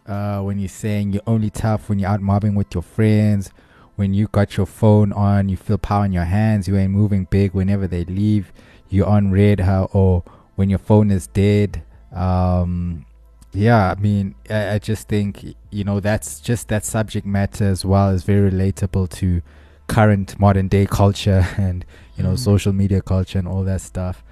uh, 0.06 0.42
when 0.42 0.60
you're 0.60 0.70
saying 0.70 1.14
you're 1.14 1.24
only 1.28 1.50
tough 1.50 1.88
when 1.90 2.00
you're 2.00 2.10
out 2.10 2.22
mobbing 2.22 2.56
with 2.56 2.74
your 2.74 2.84
friends, 2.84 3.52
when 3.96 4.14
you 4.14 4.28
got 4.32 4.58
your 4.58 4.66
phone 4.66 5.12
on, 5.14 5.50
you 5.50 5.58
feel 5.58 5.78
power 5.78 6.06
in 6.06 6.12
your 6.14 6.26
hands, 6.26 6.68
you 6.68 6.78
ain't 6.78 6.92
moving 6.92 7.26
big 7.30 7.54
whenever 7.54 7.88
they 7.88 8.06
leave, 8.06 8.52
you're 8.90 9.08
on 9.08 9.32
red, 9.32 9.62
or 9.94 10.24
when 10.56 10.70
your 10.70 10.80
phone 10.80 11.12
is 11.12 11.28
dead. 11.28 11.84
Um, 12.14 13.06
yeah, 13.54 13.92
I 13.92 13.96
mean, 13.96 14.36
I, 14.50 14.76
I 14.76 14.80
just 14.80 15.08
think, 15.08 15.44
you 15.72 15.84
know, 15.84 16.00
that's 16.00 16.40
just 16.40 16.68
that 16.70 16.86
subject 16.86 17.26
matter 17.26 17.66
as 17.66 17.84
well 17.86 18.10
is 18.10 18.24
very 18.24 18.50
relatable 18.52 19.10
to 19.18 19.42
current 19.88 20.40
modern 20.40 20.68
day 20.68 20.86
culture 20.86 21.46
and, 21.58 21.86
you 22.16 22.24
know, 22.24 22.32
Mm. 22.34 22.40
social 22.40 22.72
media 22.74 23.02
culture 23.02 23.40
and 23.40 23.48
all 23.48 23.64
that 23.64 23.82
stuff. 23.82 24.24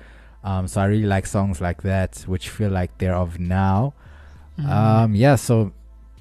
Um, 0.43 0.67
so 0.69 0.79
I 0.81 0.85
really 0.85 1.05
like 1.05 1.25
songs 1.25 1.59
like 1.59 1.81
that, 1.83 2.23
which 2.27 2.49
feel 2.49 2.69
like 2.69 2.97
they're 2.97 3.15
of 3.15 3.39
now. 3.39 3.93
Mm. 4.57 4.69
Um, 4.69 5.15
yeah, 5.15 5.35
so 5.35 5.73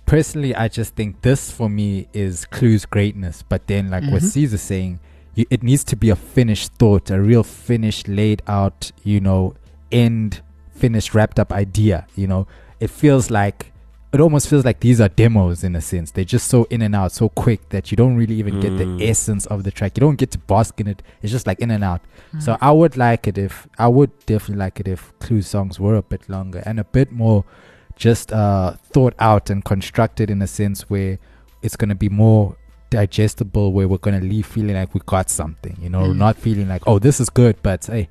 personally, 0.09 0.55
I 0.55 0.69
just 0.69 0.95
think 0.95 1.21
this 1.23 1.51
for 1.51 1.69
me 1.69 2.09
is 2.13 2.47
Clu's 2.47 2.87
greatness. 2.87 3.45
But 3.49 3.67
then, 3.67 3.91
like 3.91 4.05
what 4.05 4.23
Mhm. 4.23 4.31
Caesar's 4.33 4.63
saying, 4.63 5.01
you, 5.35 5.45
it 5.51 5.63
needs 5.63 5.85
to 5.85 5.97
be 5.97 6.11
a 6.11 6.17
finished 6.17 6.73
thought, 6.79 7.11
a 7.11 7.21
real 7.21 7.45
finished, 7.45 8.09
laid 8.09 8.43
out, 8.49 8.91
you 9.05 9.21
know, 9.21 9.55
end, 9.93 10.41
finished, 10.75 11.15
wrapped 11.15 11.39
up 11.39 11.53
idea. 11.53 12.07
You 12.17 12.27
know, 12.27 12.47
it 12.81 12.91
feels 12.91 13.31
like 13.31 13.73
it 14.11 14.21
almost 14.23 14.49
feels 14.49 14.65
like 14.65 14.81
these 14.81 15.03
are 15.03 15.11
demos 15.11 15.63
in 15.63 15.77
a 15.77 15.83
sense. 15.83 16.11
They're 16.13 16.25
just 16.25 16.49
so 16.49 16.65
in 16.71 16.81
and 16.81 16.97
out, 16.97 17.13
so 17.13 17.29
quick 17.29 17.69
that 17.69 17.91
you 17.91 17.97
don't 17.97 18.17
really 18.17 18.37
even 18.37 18.59
get 18.59 18.79
the 18.79 18.85
Mm. 18.87 19.07
essence 19.07 19.45
of 19.47 19.65
the 19.65 19.71
track. 19.71 19.99
You 19.99 20.01
don't 20.01 20.17
get 20.17 20.31
to 20.31 20.39
bask 20.39 20.81
in 20.81 20.87
it. 20.89 21.03
It's 21.21 21.31
just 21.31 21.47
like 21.47 21.61
in 21.61 21.71
and 21.71 21.85
out. 21.85 22.01
Mm. 22.35 22.43
So 22.43 22.57
I 22.59 22.73
would 22.73 22.97
like 22.97 23.29
it 23.29 23.37
if 23.37 23.69
I 23.79 23.87
would 23.89 24.11
definitely 24.25 24.61
like 24.65 24.81
it 24.81 24.89
if 24.89 25.13
Clu's 25.19 25.47
songs 25.47 25.79
were 25.79 25.95
a 25.95 26.01
bit 26.03 26.27
longer 26.27 26.63
and 26.65 26.81
a 26.81 26.85
bit 26.85 27.13
more 27.13 27.45
just 27.99 28.33
uh 28.33 28.73
thought 28.93 29.15
out 29.19 29.51
and 29.51 29.65
constructed 29.65 30.31
in 30.31 30.41
a 30.41 30.47
sense 30.47 30.89
where 30.89 31.19
it's 31.63 31.77
gonna 31.77 31.95
be 31.95 32.09
more 32.09 32.57
digestible 32.91 33.73
where 33.73 33.87
we're 33.87 33.99
gonna 33.99 34.21
leave 34.21 34.47
feeling 34.47 34.75
like 34.75 34.95
we 34.95 35.01
got 35.07 35.29
something, 35.29 35.77
you 35.81 35.89
know, 35.91 36.05
Mm. 36.05 36.17
not 36.17 36.37
feeling 36.37 36.69
like, 36.69 36.83
oh 36.87 36.99
this 36.99 37.21
is 37.21 37.29
good, 37.29 37.57
but 37.63 37.85
hey, 37.87 38.09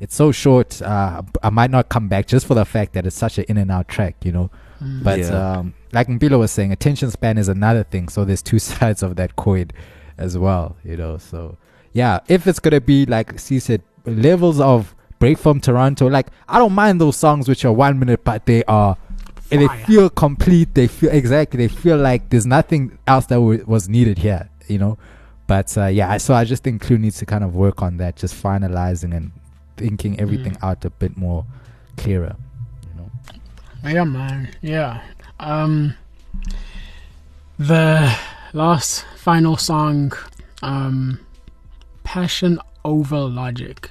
it's 0.00 0.14
so 0.14 0.32
short, 0.32 0.82
uh 0.82 1.22
I 1.42 1.50
might 1.50 1.70
not 1.70 1.88
come 1.88 2.08
back 2.08 2.26
just 2.26 2.46
for 2.46 2.54
the 2.54 2.64
fact 2.64 2.92
that 2.94 3.06
it's 3.06 3.16
such 3.16 3.38
an 3.38 3.44
in 3.48 3.56
and 3.58 3.70
out 3.70 3.88
track, 3.88 4.16
you 4.24 4.32
know. 4.32 4.50
Mm. 4.82 5.02
But 5.04 5.18
Yeah. 5.20 5.58
um, 5.58 5.74
like 5.92 6.08
Mbilo 6.08 6.38
was 6.38 6.50
saying, 6.50 6.72
attention 6.72 7.10
span 7.10 7.38
is 7.38 7.48
another 7.48 7.84
thing. 7.84 8.08
So 8.08 8.24
there's 8.24 8.42
two 8.42 8.58
sides 8.70 9.02
of 9.02 9.16
that 9.16 9.36
coin 9.36 9.68
as 10.18 10.36
well, 10.36 10.76
you 10.84 10.96
know. 10.96 11.18
So 11.18 11.56
yeah, 11.92 12.20
if 12.28 12.46
it's 12.46 12.58
gonna 12.58 12.80
be 12.80 13.06
like 13.06 13.38
C 13.38 13.58
said, 13.58 13.82
levels 14.04 14.60
of 14.60 14.94
break 15.18 15.38
from 15.38 15.60
Toronto, 15.60 16.08
like 16.08 16.26
I 16.48 16.58
don't 16.58 16.72
mind 16.74 17.00
those 17.00 17.16
songs 17.16 17.48
which 17.48 17.64
are 17.64 17.72
one 17.72 17.98
minute, 17.98 18.24
but 18.24 18.44
they 18.46 18.64
are 18.64 18.96
and 19.50 19.62
they 19.62 19.68
feel 19.84 20.10
complete. 20.10 20.74
They 20.74 20.86
feel 20.88 21.10
exactly. 21.10 21.66
They 21.66 21.72
feel 21.74 21.96
like 21.98 22.30
there's 22.30 22.46
nothing 22.46 22.98
else 23.06 23.26
that 23.26 23.36
w- 23.36 23.64
was 23.66 23.88
needed 23.88 24.18
here, 24.18 24.48
you 24.68 24.78
know. 24.78 24.98
But 25.46 25.76
uh, 25.78 25.86
yeah, 25.86 26.16
so 26.16 26.34
I 26.34 26.44
just 26.44 26.64
think 26.64 26.82
Clu 26.82 26.98
needs 26.98 27.18
to 27.18 27.26
kind 27.26 27.44
of 27.44 27.54
work 27.54 27.82
on 27.82 27.98
that, 27.98 28.16
just 28.16 28.34
finalizing 28.42 29.14
and 29.16 29.30
thinking 29.76 30.18
everything 30.18 30.52
Mm. 30.54 30.62
out 30.68 30.84
a 30.84 30.90
bit 30.90 31.16
more 31.16 31.44
clearer, 31.96 32.34
you 32.82 33.00
know. 33.00 33.10
Yeah, 33.90 34.04
man. 34.04 34.48
Yeah. 34.62 35.02
Um, 35.38 35.94
the 37.58 38.12
last 38.52 39.04
final 39.16 39.56
song, 39.56 40.12
um, 40.62 41.20
"Passion 42.04 42.58
Over 42.84 43.18
Logic." 43.20 43.90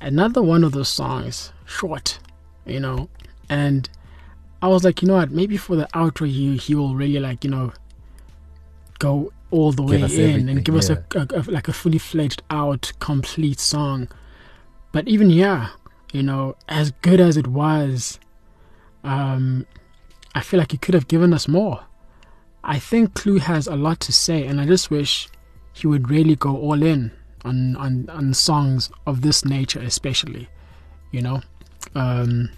Another 0.00 0.42
one 0.42 0.62
of 0.62 0.72
those 0.72 0.88
songs, 0.88 1.52
short, 1.64 2.18
you 2.66 2.78
know, 2.80 3.08
and 3.48 3.88
I 4.60 4.68
was 4.68 4.84
like, 4.84 5.02
you 5.02 5.08
know 5.08 5.14
what? 5.14 5.30
Maybe 5.30 5.56
for 5.56 5.76
the 5.76 5.86
outro, 5.94 6.26
he 6.28 6.56
he 6.56 6.74
will 6.74 6.94
really 6.94 7.20
like, 7.20 7.44
you 7.44 7.50
know, 7.50 7.72
go 8.98 9.32
all 9.50 9.72
the 9.72 9.82
Give 9.82 10.02
way 10.02 10.34
in 10.34 10.48
and 10.48 10.64
give 10.64 10.74
us 10.74 10.90
a, 10.90 11.04
a, 11.14 11.26
a 11.30 11.40
like 11.50 11.68
a 11.68 11.72
fully 11.72 11.98
fledged 11.98 12.42
out, 12.50 12.92
complete 12.98 13.60
song. 13.60 14.08
But 14.92 15.08
even 15.08 15.30
yeah, 15.30 15.70
you 16.12 16.22
know, 16.22 16.56
as 16.68 16.90
good 17.02 17.20
as 17.20 17.36
it 17.36 17.46
was, 17.46 18.18
um, 19.04 19.66
I 20.34 20.40
feel 20.40 20.58
like 20.58 20.72
he 20.72 20.78
could 20.78 20.94
have 20.94 21.08
given 21.08 21.32
us 21.32 21.48
more. 21.48 21.84
I 22.64 22.78
think 22.78 23.14
Clu 23.14 23.38
has 23.38 23.66
a 23.66 23.76
lot 23.76 24.00
to 24.00 24.12
say, 24.12 24.44
and 24.46 24.60
I 24.60 24.66
just 24.66 24.90
wish 24.90 25.28
he 25.72 25.86
would 25.86 26.10
really 26.10 26.34
go 26.36 26.56
all 26.56 26.82
in 26.82 27.12
on 27.44 27.76
on, 27.76 28.10
on 28.10 28.34
songs 28.34 28.90
of 29.06 29.22
this 29.22 29.44
nature, 29.44 29.80
especially, 29.80 30.48
you 31.12 31.22
know, 31.22 31.40
um, 31.94 32.50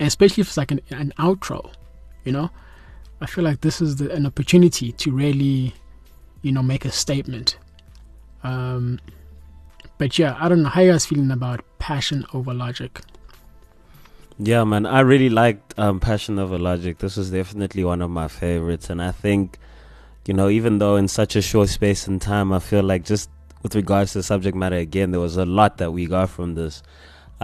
especially 0.00 0.42
if 0.42 0.48
it's 0.48 0.56
like 0.56 0.70
an, 0.70 0.80
an 0.90 1.12
outro, 1.18 1.72
you 2.24 2.32
know. 2.32 2.50
I 3.20 3.26
feel 3.26 3.44
like 3.44 3.60
this 3.60 3.80
is 3.80 3.96
the, 3.96 4.10
an 4.12 4.26
opportunity 4.26 4.92
to 4.92 5.12
really, 5.12 5.74
you 6.42 6.52
know, 6.52 6.62
make 6.62 6.84
a 6.84 6.90
statement. 6.90 7.58
Um, 8.42 9.00
but 9.98 10.18
yeah, 10.18 10.36
I 10.38 10.48
don't 10.48 10.62
know 10.62 10.68
how 10.68 10.82
you 10.82 10.92
guys 10.92 11.06
feeling 11.06 11.30
about 11.30 11.64
passion 11.78 12.26
over 12.34 12.52
logic. 12.52 13.00
Yeah, 14.38 14.64
man, 14.64 14.84
I 14.84 15.00
really 15.00 15.30
liked 15.30 15.78
um, 15.78 16.00
Passion 16.00 16.40
Over 16.40 16.58
Logic. 16.58 16.98
This 16.98 17.16
was 17.16 17.30
definitely 17.30 17.84
one 17.84 18.02
of 18.02 18.10
my 18.10 18.26
favorites, 18.26 18.90
and 18.90 19.00
I 19.00 19.12
think, 19.12 19.58
you 20.26 20.34
know, 20.34 20.48
even 20.48 20.78
though 20.78 20.96
in 20.96 21.06
such 21.06 21.36
a 21.36 21.42
short 21.42 21.68
space 21.68 22.08
and 22.08 22.20
time, 22.20 22.52
I 22.52 22.58
feel 22.58 22.82
like 22.82 23.04
just 23.04 23.30
with 23.62 23.76
regards 23.76 24.10
to 24.12 24.18
the 24.18 24.22
subject 24.24 24.56
matter 24.56 24.74
again, 24.76 25.12
there 25.12 25.20
was 25.20 25.36
a 25.36 25.44
lot 25.44 25.78
that 25.78 25.92
we 25.92 26.06
got 26.06 26.30
from 26.30 26.56
this. 26.56 26.82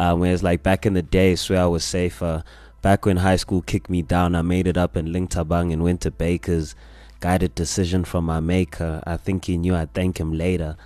Um, 0.00 0.20
whereas 0.20 0.42
like 0.42 0.62
back 0.62 0.86
in 0.86 0.94
the 0.94 1.02
day, 1.02 1.36
swear 1.36 1.62
I 1.62 1.66
was 1.66 1.84
safer. 1.84 2.42
Back 2.82 3.04
when 3.06 3.18
high 3.18 3.36
school 3.36 3.62
kicked 3.62 3.90
me 3.90 4.02
down, 4.02 4.34
I 4.34 4.42
made 4.42 4.66
it 4.66 4.78
up 4.78 4.96
in 4.96 5.06
Linktabang 5.14 5.72
and 5.72 5.82
went 5.82 6.00
to 6.02 6.10
Baker's. 6.10 6.74
Guided 7.20 7.54
decision 7.54 8.04
from 8.04 8.24
my 8.24 8.40
maker. 8.40 9.02
I 9.06 9.18
think 9.18 9.44
he 9.44 9.58
knew 9.58 9.74
I'd 9.76 9.92
thank 9.92 10.18
him 10.18 10.32
later. 10.32 10.78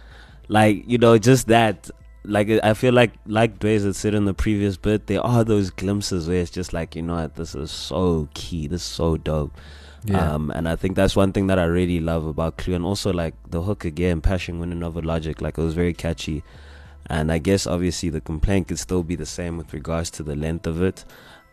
Like 0.48 0.82
you 0.88 0.98
know, 0.98 1.16
just 1.16 1.46
that 1.46 1.88
like 2.24 2.50
I 2.64 2.74
feel 2.74 2.92
like 2.92 3.12
like 3.24 3.60
Dwayne 3.60 3.84
had 3.84 3.94
said 3.94 4.14
in 4.14 4.24
the 4.24 4.34
previous 4.34 4.76
bit, 4.76 5.06
there 5.06 5.24
are 5.24 5.44
those 5.44 5.70
glimpses 5.70 6.26
where 6.26 6.40
it's 6.40 6.50
just 6.50 6.72
like 6.72 6.96
you 6.96 7.02
know 7.02 7.14
what, 7.14 7.36
this 7.36 7.54
is 7.54 7.70
so 7.70 8.28
key, 8.34 8.66
this 8.66 8.82
is 8.82 8.88
so 8.88 9.16
dope. 9.16 9.52
Um, 10.12 10.50
and 10.50 10.68
I 10.68 10.74
think 10.74 10.96
that's 10.96 11.14
one 11.14 11.32
thing 11.32 11.46
that 11.46 11.58
I 11.60 11.64
really 11.64 12.00
love 12.00 12.26
about 12.26 12.56
Clu, 12.56 12.74
and 12.74 12.84
also 12.84 13.12
like 13.12 13.34
the 13.48 13.62
hook 13.62 13.84
again, 13.84 14.20
passion 14.20 14.58
winning 14.58 14.82
over 14.82 15.00
logic. 15.00 15.40
Like 15.40 15.56
it 15.56 15.62
was 15.62 15.74
very 15.74 15.94
catchy, 15.94 16.42
and 17.06 17.30
I 17.30 17.38
guess 17.38 17.66
obviously 17.66 18.10
the 18.10 18.20
complaint 18.20 18.68
could 18.68 18.78
still 18.78 19.02
be 19.02 19.16
the 19.16 19.26
same 19.26 19.56
with 19.56 19.72
regards 19.72 20.10
to 20.12 20.22
the 20.22 20.36
length 20.36 20.66
of 20.66 20.82
it. 20.82 21.04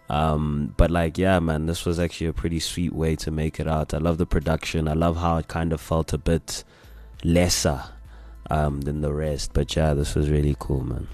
Um, 0.09 0.73
but 0.77 0.91
like 0.91 1.17
yeah, 1.17 1.39
man, 1.39 1.65
this 1.65 1.85
was 1.85 1.99
actually 1.99 2.27
a 2.27 2.33
pretty 2.33 2.59
sweet 2.59 2.93
way 2.93 3.15
to 3.17 3.31
make 3.31 3.59
it 3.59 3.67
out. 3.67 3.93
I 3.93 3.97
love 3.97 4.17
the 4.17 4.25
production. 4.25 4.87
I 4.87 4.93
love 4.93 5.17
how 5.17 5.37
it 5.37 5.47
kind 5.47 5.71
of 5.71 5.79
felt 5.79 6.13
a 6.13 6.17
bit 6.17 6.63
lesser 7.23 7.83
um, 8.49 8.81
than 8.81 9.01
the 9.01 9.13
rest. 9.13 9.51
But 9.53 9.75
yeah, 9.75 9.93
this 9.93 10.15
was 10.15 10.29
really 10.29 10.55
cool, 10.59 10.83
man. 10.83 11.07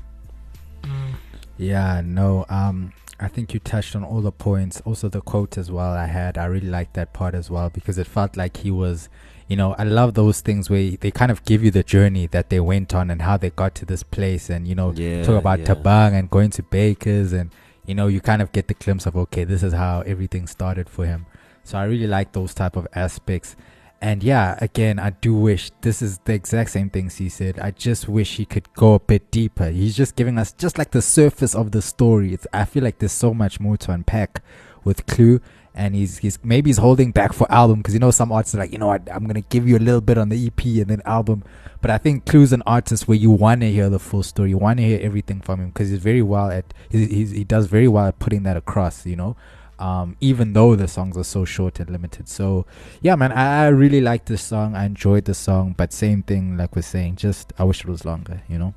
Yeah, 1.58 2.02
no, 2.04 2.46
um, 2.50 2.94
I 3.20 3.28
think 3.28 3.54
you 3.54 3.60
touched 3.60 3.96
on 3.96 4.04
all 4.04 4.22
the 4.22 4.32
points. 4.32 4.82
Also, 4.86 5.10
the 5.10 5.22
quote 5.22 5.58
as 5.58 5.72
well. 5.72 5.94
I 5.94 6.06
had, 6.06 6.38
I 6.38 6.46
really 6.46 6.70
liked 6.70 6.94
that 6.94 7.14
part 7.14 7.34
as 7.34 7.50
well 7.50 7.70
because 7.70 7.98
it 7.98 8.06
felt 8.06 8.38
like 8.38 8.58
he 8.58 8.70
was, 8.70 9.10
you 9.48 9.56
know, 9.56 9.74
I 9.78 9.84
love 9.84 10.14
those 10.14 10.42
things 10.42 10.70
where 10.70 10.92
they 10.92 11.12
kind 11.12 11.32
of 11.32 11.44
give 11.46 11.64
you 11.64 11.72
the 11.72 11.84
journey 11.84 12.28
that 12.28 12.50
they 12.50 12.60
went 12.60 12.94
on 12.94 13.10
and 13.10 13.22
how 13.22 13.38
they 13.38 13.50
got 13.50 13.76
to 13.76 13.86
this 13.86 14.04
place, 14.04 14.50
and 14.50 14.68
you 14.68 14.76
know, 14.76 14.92
Yeah, 14.96 15.24
talk 15.24 15.40
about 15.40 15.60
yeah. 15.60 15.66
Tabang 15.74 16.14
and 16.14 16.30
going 16.30 16.50
to 16.52 16.64
Bakers, 16.64 17.34
and 17.34 17.52
you 17.86 17.96
know, 17.96 18.08
you 18.08 18.20
kind 18.20 18.42
of 18.42 18.52
get 18.52 18.68
the 18.68 18.74
glimpse 18.74 19.06
of 19.06 19.16
okay, 19.16 19.46
this 19.46 19.64
is 19.64 19.74
how 19.74 20.02
everything 20.02 20.48
started 20.48 20.90
for 20.90 21.06
him. 21.06 21.26
So 21.64 21.78
I 21.78 21.86
really 21.86 22.08
like 22.08 22.32
those 22.34 22.54
type 22.54 22.76
of 22.76 22.88
aspects. 22.94 23.56
And 24.00 24.22
yeah, 24.22 24.58
again, 24.62 25.00
I 25.00 25.10
do 25.10 25.34
wish 25.34 25.72
this 25.82 26.02
is 26.04 26.20
the 26.26 26.34
exact 26.34 26.70
same 26.70 26.90
things 26.90 27.16
he 27.16 27.30
said. 27.30 27.58
I 27.60 27.72
just 27.72 28.08
wish 28.08 28.38
he 28.38 28.46
could 28.46 28.72
go 28.74 28.94
a 28.94 29.00
bit 29.00 29.32
deeper. 29.32 29.70
He's 29.70 29.98
just 29.98 30.16
giving 30.16 30.38
us 30.38 30.52
just 30.54 30.78
like 30.78 30.92
the 30.92 31.02
surface 31.02 31.56
of 31.56 31.72
the 31.72 31.82
story. 31.82 32.34
It's, 32.34 32.46
I 32.54 32.66
feel 32.66 32.84
like 32.84 33.00
there's 33.00 33.12
so 33.12 33.34
much 33.34 33.60
more 33.60 33.76
to 33.78 33.92
unpack 33.92 34.44
with 34.84 35.08
Clu, 35.08 35.42
and 35.78 35.96
he's 35.96 36.18
he's 36.18 36.40
maybe 36.44 36.70
he's 36.70 36.78
holding 36.78 37.12
back 37.12 37.32
for 37.34 37.50
album 37.52 37.78
because 37.80 37.94
you 37.94 38.00
know 38.00 38.12
some 38.12 38.32
artists 38.32 38.56
are 38.56 38.60
like 38.60 38.72
you 38.72 38.80
know 38.80 38.88
what 38.88 39.08
I'm 39.14 39.26
gonna 39.28 39.42
give 39.42 39.68
you 39.68 39.78
a 39.78 39.80
little 39.80 40.02
bit 40.02 40.18
on 40.18 40.30
the 40.30 40.48
EP 40.48 40.66
and 40.66 40.88
then 40.88 41.02
album, 41.06 41.44
but 41.82 41.92
I 41.92 41.98
think 42.00 42.26
Clu's 42.26 42.52
an 42.52 42.64
artist 42.66 43.08
where 43.08 43.18
you 43.18 43.32
want 43.32 43.62
to 43.62 43.72
hear 43.72 43.90
the 43.90 44.00
full 44.00 44.24
story, 44.24 44.50
you 44.50 44.58
want 44.58 44.80
to 44.80 44.84
hear 44.84 45.00
everything 45.02 45.40
from 45.42 45.60
him 45.62 45.68
because 45.70 45.90
he's 45.90 46.00
very 46.02 46.22
well 46.24 46.50
at 46.52 46.74
he 46.90 47.06
he's, 47.06 47.32
he 47.32 47.44
does 47.44 47.68
very 47.68 47.88
well 47.88 48.08
at 48.08 48.20
putting 48.20 48.44
that 48.44 48.58
across. 48.58 49.06
You 49.06 49.16
know, 49.16 49.36
Um, 49.80 50.18
even 50.20 50.54
though 50.54 50.76
the 50.76 50.88
songs 50.88 51.16
are 51.18 51.24
so 51.24 51.46
short 51.46 51.80
and 51.80 51.90
limited. 51.92 52.28
So 52.28 52.66
yeah, 53.02 53.16
man, 53.16 53.32
I, 53.32 53.66
I 53.66 53.68
really 53.68 54.02
like 54.02 54.26
this 54.26 54.42
song. 54.42 54.76
I 54.76 54.86
enjoyed 54.86 55.26
the 55.26 55.36
song, 55.36 55.76
but 55.78 55.94
same 55.94 56.24
thing 56.24 56.58
like 56.58 56.76
we're 56.76 56.82
saying, 56.82 57.18
just 57.18 57.54
I 57.60 57.64
wish 57.64 57.82
it 57.82 57.88
was 57.90 58.04
longer, 58.04 58.42
you 58.50 58.58
know. 58.58 58.74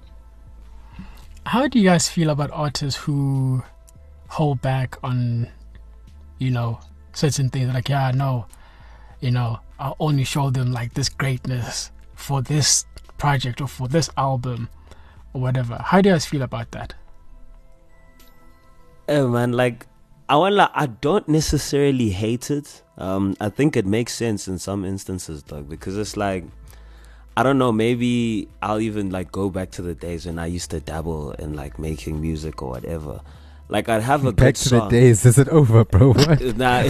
How 1.46 1.66
do 1.68 1.78
you 1.78 1.84
guys 1.88 2.08
feel 2.08 2.28
about 2.30 2.50
artists 2.52 3.00
who 3.00 3.62
hold 4.28 4.60
back 4.60 4.96
on, 5.02 5.48
you 6.38 6.50
know, 6.50 6.78
certain 7.12 7.50
things? 7.50 7.72
Like, 7.72 7.88
yeah, 7.88 8.10
no, 8.12 8.46
you 9.20 9.30
know, 9.30 9.60
I'll 9.78 9.96
only 10.00 10.24
show 10.24 10.50
them 10.50 10.72
like 10.72 10.94
this 10.94 11.08
greatness 11.08 11.90
for 12.14 12.42
this 12.42 12.84
project 13.18 13.60
or 13.60 13.68
for 13.68 13.88
this 13.88 14.10
album 14.16 14.68
or 15.32 15.40
whatever. 15.40 15.76
How 15.76 16.00
do 16.00 16.08
you 16.08 16.14
guys 16.14 16.26
feel 16.26 16.42
about 16.42 16.70
that? 16.72 16.94
Oh 19.08 19.28
man, 19.28 19.52
like 19.52 19.86
I 20.28 20.36
want 20.36 20.54
like 20.54 20.70
I 20.72 20.86
don't 20.86 21.28
necessarily 21.28 22.10
hate 22.10 22.50
it. 22.50 22.82
Um, 22.96 23.36
I 23.40 23.48
think 23.48 23.76
it 23.76 23.86
makes 23.86 24.14
sense 24.14 24.46
in 24.46 24.58
some 24.58 24.84
instances, 24.84 25.42
though, 25.42 25.62
because 25.62 25.96
it's 25.96 26.16
like 26.16 26.44
I 27.36 27.42
don't 27.42 27.58
know. 27.58 27.72
Maybe 27.72 28.48
I'll 28.62 28.80
even 28.80 29.10
like 29.10 29.32
go 29.32 29.50
back 29.50 29.70
to 29.72 29.82
the 29.82 29.94
days 29.94 30.26
when 30.26 30.38
I 30.38 30.46
used 30.46 30.70
to 30.70 30.80
dabble 30.80 31.32
in 31.32 31.54
like 31.54 31.78
making 31.78 32.20
music 32.20 32.62
or 32.62 32.70
whatever. 32.70 33.20
Like 33.70 33.88
I'd 33.88 34.02
have 34.02 34.24
a 34.24 34.32
Back 34.32 34.54
good 34.54 34.56
to 34.56 34.68
song. 34.68 34.88
the 34.88 35.00
days. 35.00 35.24
Is 35.24 35.38
it 35.38 35.48
over, 35.48 35.84
bro? 35.84 36.12
Nah, 36.56 36.80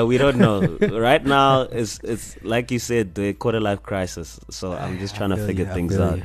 uh, 0.00 0.04
we 0.06 0.16
don't 0.16 0.38
know. 0.38 0.62
Right 0.80 1.24
now, 1.24 1.62
it's 1.62 2.00
it's 2.02 2.36
like 2.42 2.70
you 2.70 2.78
said, 2.78 3.14
the 3.14 3.34
quarter 3.34 3.60
life 3.60 3.82
crisis. 3.82 4.40
So 4.50 4.72
I'm 4.72 4.98
just 4.98 5.14
trying 5.16 5.30
to 5.30 5.36
figure 5.36 5.66
you, 5.66 5.74
things 5.74 5.98
out. 5.98 6.18
you. 6.18 6.24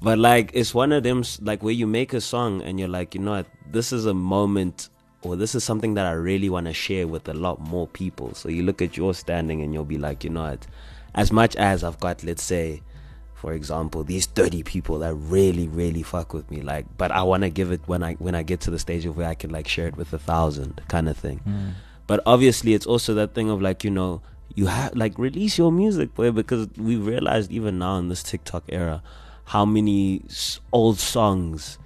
But 0.00 0.18
like, 0.18 0.50
it's 0.54 0.74
one 0.74 0.90
of 0.90 1.04
them 1.04 1.22
like 1.40 1.62
where 1.62 1.72
you 1.72 1.86
make 1.86 2.12
a 2.12 2.20
song 2.20 2.62
and 2.62 2.80
you're 2.80 2.88
like, 2.88 3.14
you 3.14 3.20
know 3.20 3.30
what, 3.32 3.46
this 3.70 3.92
is 3.92 4.06
a 4.06 4.14
moment 4.14 4.88
or 5.22 5.36
this 5.36 5.54
is 5.54 5.62
something 5.62 5.94
that 5.94 6.06
I 6.06 6.12
really 6.12 6.50
want 6.50 6.66
to 6.66 6.72
share 6.72 7.06
with 7.06 7.28
a 7.28 7.34
lot 7.34 7.60
more 7.60 7.86
people. 7.86 8.34
So 8.34 8.48
you 8.48 8.64
look 8.64 8.82
at 8.82 8.96
your 8.96 9.14
standing 9.14 9.62
and 9.62 9.72
you'll 9.72 9.84
be 9.84 9.98
like, 9.98 10.24
you 10.24 10.30
know 10.30 10.42
what, 10.42 10.66
as 11.14 11.30
much 11.30 11.54
as 11.54 11.84
I've 11.84 12.00
got, 12.00 12.24
let's 12.24 12.42
say, 12.42 12.82
for 13.42 13.52
example, 13.52 14.04
these 14.04 14.26
30 14.26 14.62
people 14.62 15.00
that 15.00 15.14
really, 15.14 15.66
really 15.66 16.04
fuck 16.04 16.32
with 16.32 16.48
me, 16.48 16.60
like, 16.60 16.86
but 16.96 17.10
I 17.10 17.24
want 17.24 17.42
to 17.42 17.50
give 17.50 17.72
it 17.72 17.80
when 17.86 18.04
I 18.04 18.14
when 18.14 18.36
I 18.36 18.44
get 18.44 18.60
to 18.60 18.70
the 18.70 18.78
stage 18.78 19.04
of 19.04 19.16
where 19.16 19.28
I 19.28 19.34
can 19.34 19.50
like 19.50 19.66
share 19.66 19.88
it 19.88 19.96
with 19.96 20.12
a 20.12 20.18
thousand 20.18 20.80
kind 20.86 21.08
of 21.08 21.16
thing. 21.16 21.40
Mm. 21.44 21.72
But 22.06 22.20
obviously, 22.24 22.72
it's 22.72 22.86
also 22.86 23.14
that 23.14 23.34
thing 23.34 23.50
of 23.50 23.60
like, 23.60 23.82
you 23.82 23.90
know, 23.90 24.22
you 24.54 24.66
have 24.66 24.94
like 24.94 25.18
release 25.18 25.58
your 25.58 25.72
music, 25.72 26.14
boy, 26.14 26.30
because 26.30 26.68
we 26.76 26.94
realized 26.94 27.50
even 27.50 27.80
now 27.80 27.96
in 27.96 28.06
this 28.06 28.22
TikTok 28.22 28.62
era 28.68 29.02
how 29.46 29.64
many 29.64 30.22
old 30.72 31.00
songs 31.00 31.78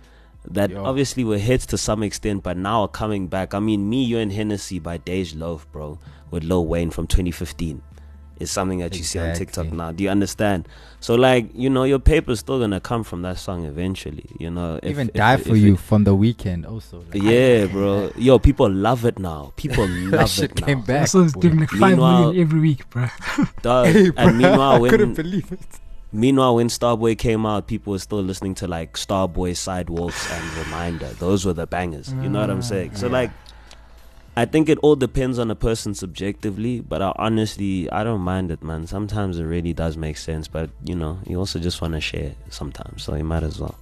that 0.45 0.69
Yo. 0.69 0.85
obviously 0.85 1.25
were 1.25 1.38
hits 1.38 1.64
to 1.73 1.79
some 1.79 2.03
extent, 2.03 2.42
but 2.42 2.59
now 2.59 2.83
are 2.83 2.88
coming 2.88 3.29
back. 3.29 3.55
I 3.55 3.61
mean, 3.61 3.88
Me, 3.88 4.05
You, 4.05 4.19
and 4.19 4.31
Hennessy 4.31 4.79
by 4.79 4.99
Dej 4.99 5.35
Loaf, 5.35 5.66
bro, 5.73 5.99
with 6.31 6.45
Lil 6.45 6.66
Wayne 6.66 6.90
from 6.90 7.07
2015 7.07 7.81
is 8.38 8.51
something 8.51 8.79
that 8.81 8.96
you 8.96 9.03
see 9.05 9.18
on 9.18 9.35
TikTok 9.35 9.72
now. 9.72 9.92
Do 9.92 10.05
you 10.05 10.11
understand? 10.11 10.68
So, 11.01 11.14
like, 11.14 11.49
you 11.55 11.70
know, 11.70 11.85
your 11.85 11.99
paper's 11.99 12.40
still 12.40 12.59
gonna 12.59 12.81
come 12.81 13.05
from 13.05 13.22
that 13.22 13.38
song 13.38 13.64
eventually. 13.64 14.27
You 14.38 14.51
know, 14.51 14.81
if- 14.83 14.90
Even 14.90 15.09
if- 15.09 15.14
die 15.14 15.35
if 15.35 15.46
for 15.46 15.55
it- 15.55 15.61
you 15.61 15.77
from 15.77 16.05
the 16.05 16.16
Weeknd, 16.16 16.66
also. 16.70 17.05
Like, 17.12 17.22
yeah, 17.22 17.66
bro. 17.66 18.11
Yo, 18.16 18.38
people 18.38 18.68
love 18.70 19.05
it 19.05 19.18
now. 19.18 19.53
People 19.57 19.87
that 20.11 20.11
love 20.20 20.31
shit 20.31 20.51
it 20.53 20.61
now. 20.61 20.66
came 20.66 20.81
back. 20.83 21.01
Also, 21.03 21.25
it's 21.25 21.35
boy. 21.35 21.40
doing 21.40 21.59
like 21.61 21.70
five 21.70 21.96
million 21.96 22.40
every 22.40 22.61
week, 22.61 22.88
bro. 22.90 23.07
Dog. 23.62 23.87
Hey, 23.87 24.07
and 24.07 24.14
bruh, 24.14 24.37
meanwhile, 24.37 24.85
I 24.85 24.88
couldn't 24.88 25.09
when 25.09 25.14
believe 25.14 25.53
it. 25.53 25.61
meanwhile 26.12 26.57
when 26.57 26.68
Starboy 26.68 27.16
came 27.18 27.44
out, 27.46 27.66
people 27.66 27.92
were 27.92 27.99
still 27.99 28.22
listening 28.22 28.55
to 28.57 28.66
like 28.66 28.94
Starboy 28.94 29.57
Sidewalks 29.57 30.31
and 30.33 30.44
Reminder. 30.64 31.09
Those 31.18 31.44
were 31.44 31.53
the 31.53 31.66
bangers. 31.66 32.12
You 32.22 32.29
know 32.29 32.40
what 32.40 32.51
I'm 32.51 32.59
ah, 32.59 32.62
saying? 32.62 32.96
So 32.96 33.07
Yeah. 33.07 33.12
like, 33.12 33.31
I 34.37 34.44
think 34.44 34.68
it 34.68 34.79
all 34.79 34.96
depends 34.96 35.38
on 35.38 35.51
a 35.51 35.55
person 35.55 35.94
subjectively. 35.94 36.81
But 36.81 37.01
I 37.01 37.12
honestly, 37.16 37.90
I 37.90 38.05
don't 38.05 38.20
mind 38.20 38.51
it, 38.51 38.62
man. 38.62 38.87
Sometimes 38.87 39.38
it 39.38 39.44
really 39.44 39.72
does 39.72 39.96
make 39.96 40.18
sense. 40.18 40.46
But 40.46 40.70
you 40.85 40.94
know, 40.94 41.18
you 41.27 41.38
also 41.38 41.59
just 41.59 41.81
want 41.81 41.94
to 41.94 42.01
share 42.01 42.35
sometimes, 42.51 43.03
so 43.03 43.14
you 43.14 43.25
might 43.25 43.42
as 43.42 43.59
well. 43.59 43.75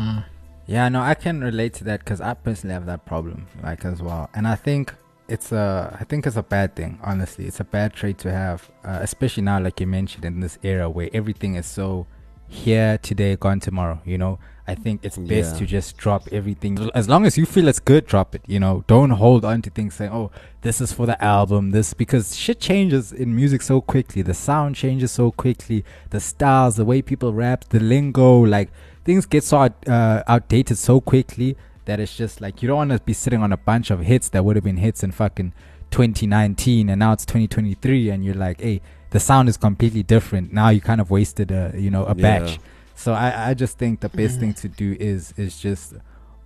Mm. 0.00 0.24
Yeah, 0.66 0.88
no, 0.88 1.02
I 1.02 1.14
can 1.14 1.40
relate 1.40 1.74
to 1.74 1.84
that 1.84 2.00
because 2.00 2.20
I 2.20 2.34
personally 2.34 2.72
have 2.74 2.86
that 2.86 3.04
problem, 3.04 3.46
like 3.62 3.84
as 3.84 4.00
well. 4.00 4.30
And 4.32 4.46
I 4.46 4.54
think 4.54 4.94
it's 5.28 5.52
a, 5.52 5.96
I 6.00 6.04
think 6.04 6.26
it's 6.26 6.36
a 6.36 6.42
bad 6.42 6.76
thing. 6.76 6.98
Honestly, 7.02 7.46
it's 7.46 7.60
a 7.60 7.64
bad 7.64 7.92
trait 7.92 8.18
to 8.18 8.32
have, 8.32 8.70
uh, 8.84 8.98
especially 9.02 9.42
now, 9.42 9.60
like 9.60 9.80
you 9.80 9.86
mentioned, 9.86 10.24
in 10.24 10.40
this 10.40 10.58
era 10.62 10.88
where 10.88 11.10
everything 11.12 11.56
is 11.56 11.66
so 11.66 12.06
here 12.48 12.98
today, 12.98 13.36
gone 13.36 13.60
tomorrow. 13.60 14.00
You 14.04 14.18
know, 14.18 14.38
I 14.66 14.74
think 14.76 15.00
it's 15.02 15.18
best 15.18 15.54
Yeah. 15.54 15.58
to 15.58 15.66
just 15.66 15.96
drop 15.96 16.28
everything 16.30 16.78
as 16.94 17.08
long 17.08 17.26
as 17.26 17.36
you 17.36 17.46
feel 17.46 17.66
it's 17.66 17.80
good. 17.80 18.06
Drop 18.06 18.34
it. 18.36 18.42
You 18.46 18.60
know, 18.60 18.84
don't 18.86 19.10
hold 19.10 19.44
on 19.44 19.60
to 19.62 19.70
things 19.70 19.94
saying, 19.94 20.12
"Oh, 20.12 20.30
this 20.60 20.80
is 20.80 20.92
for 20.92 21.04
the 21.04 21.22
album." 21.22 21.72
This 21.72 21.94
because 21.94 22.36
shit 22.36 22.60
changes 22.60 23.12
in 23.12 23.34
music 23.34 23.62
so 23.62 23.80
quickly. 23.80 24.22
The 24.22 24.34
sound 24.34 24.76
changes 24.76 25.10
so 25.10 25.32
quickly. 25.32 25.84
The 26.10 26.20
styles, 26.20 26.76
the 26.76 26.84
way 26.84 27.02
people 27.02 27.32
rap, 27.34 27.64
the 27.70 27.80
lingo, 27.80 28.40
like 28.40 28.70
things 29.04 29.26
get 29.26 29.42
so 29.42 29.58
out, 29.58 29.72
uh, 29.88 30.22
outdated 30.28 30.78
so 30.78 31.00
quickly 31.00 31.56
that 31.86 31.98
it's 31.98 32.16
just 32.16 32.40
like 32.40 32.62
you 32.62 32.68
don't 32.68 32.76
want 32.76 32.90
to 32.92 33.00
be 33.00 33.12
sitting 33.12 33.42
on 33.42 33.52
a 33.52 33.56
bunch 33.56 33.90
of 33.90 34.00
hits 34.00 34.28
that 34.28 34.44
would 34.44 34.54
have 34.54 34.64
been 34.64 34.76
hits 34.76 35.02
in 35.02 35.10
fucking 35.10 35.52
2019 35.90 36.88
and 36.88 36.98
now 37.00 37.12
it's 37.12 37.24
2023 37.26 38.10
and 38.10 38.24
you're 38.24 38.34
like 38.34 38.60
hey 38.60 38.80
the 39.10 39.20
sound 39.20 39.48
is 39.48 39.56
completely 39.56 40.02
different 40.02 40.52
now 40.52 40.68
you 40.68 40.80
kind 40.80 41.00
of 41.00 41.10
wasted 41.10 41.50
a 41.50 41.72
you 41.76 41.90
know 41.90 42.04
a 42.04 42.14
Yeah. 42.16 42.22
batch 42.22 42.58
so 42.94 43.12
i 43.12 43.50
i 43.50 43.54
just 43.54 43.78
think 43.78 44.00
the 44.00 44.08
best 44.08 44.36
Mhm. 44.36 44.40
thing 44.40 44.54
to 44.54 44.68
do 44.68 44.96
is 45.00 45.32
is 45.36 45.58
just 45.60 45.94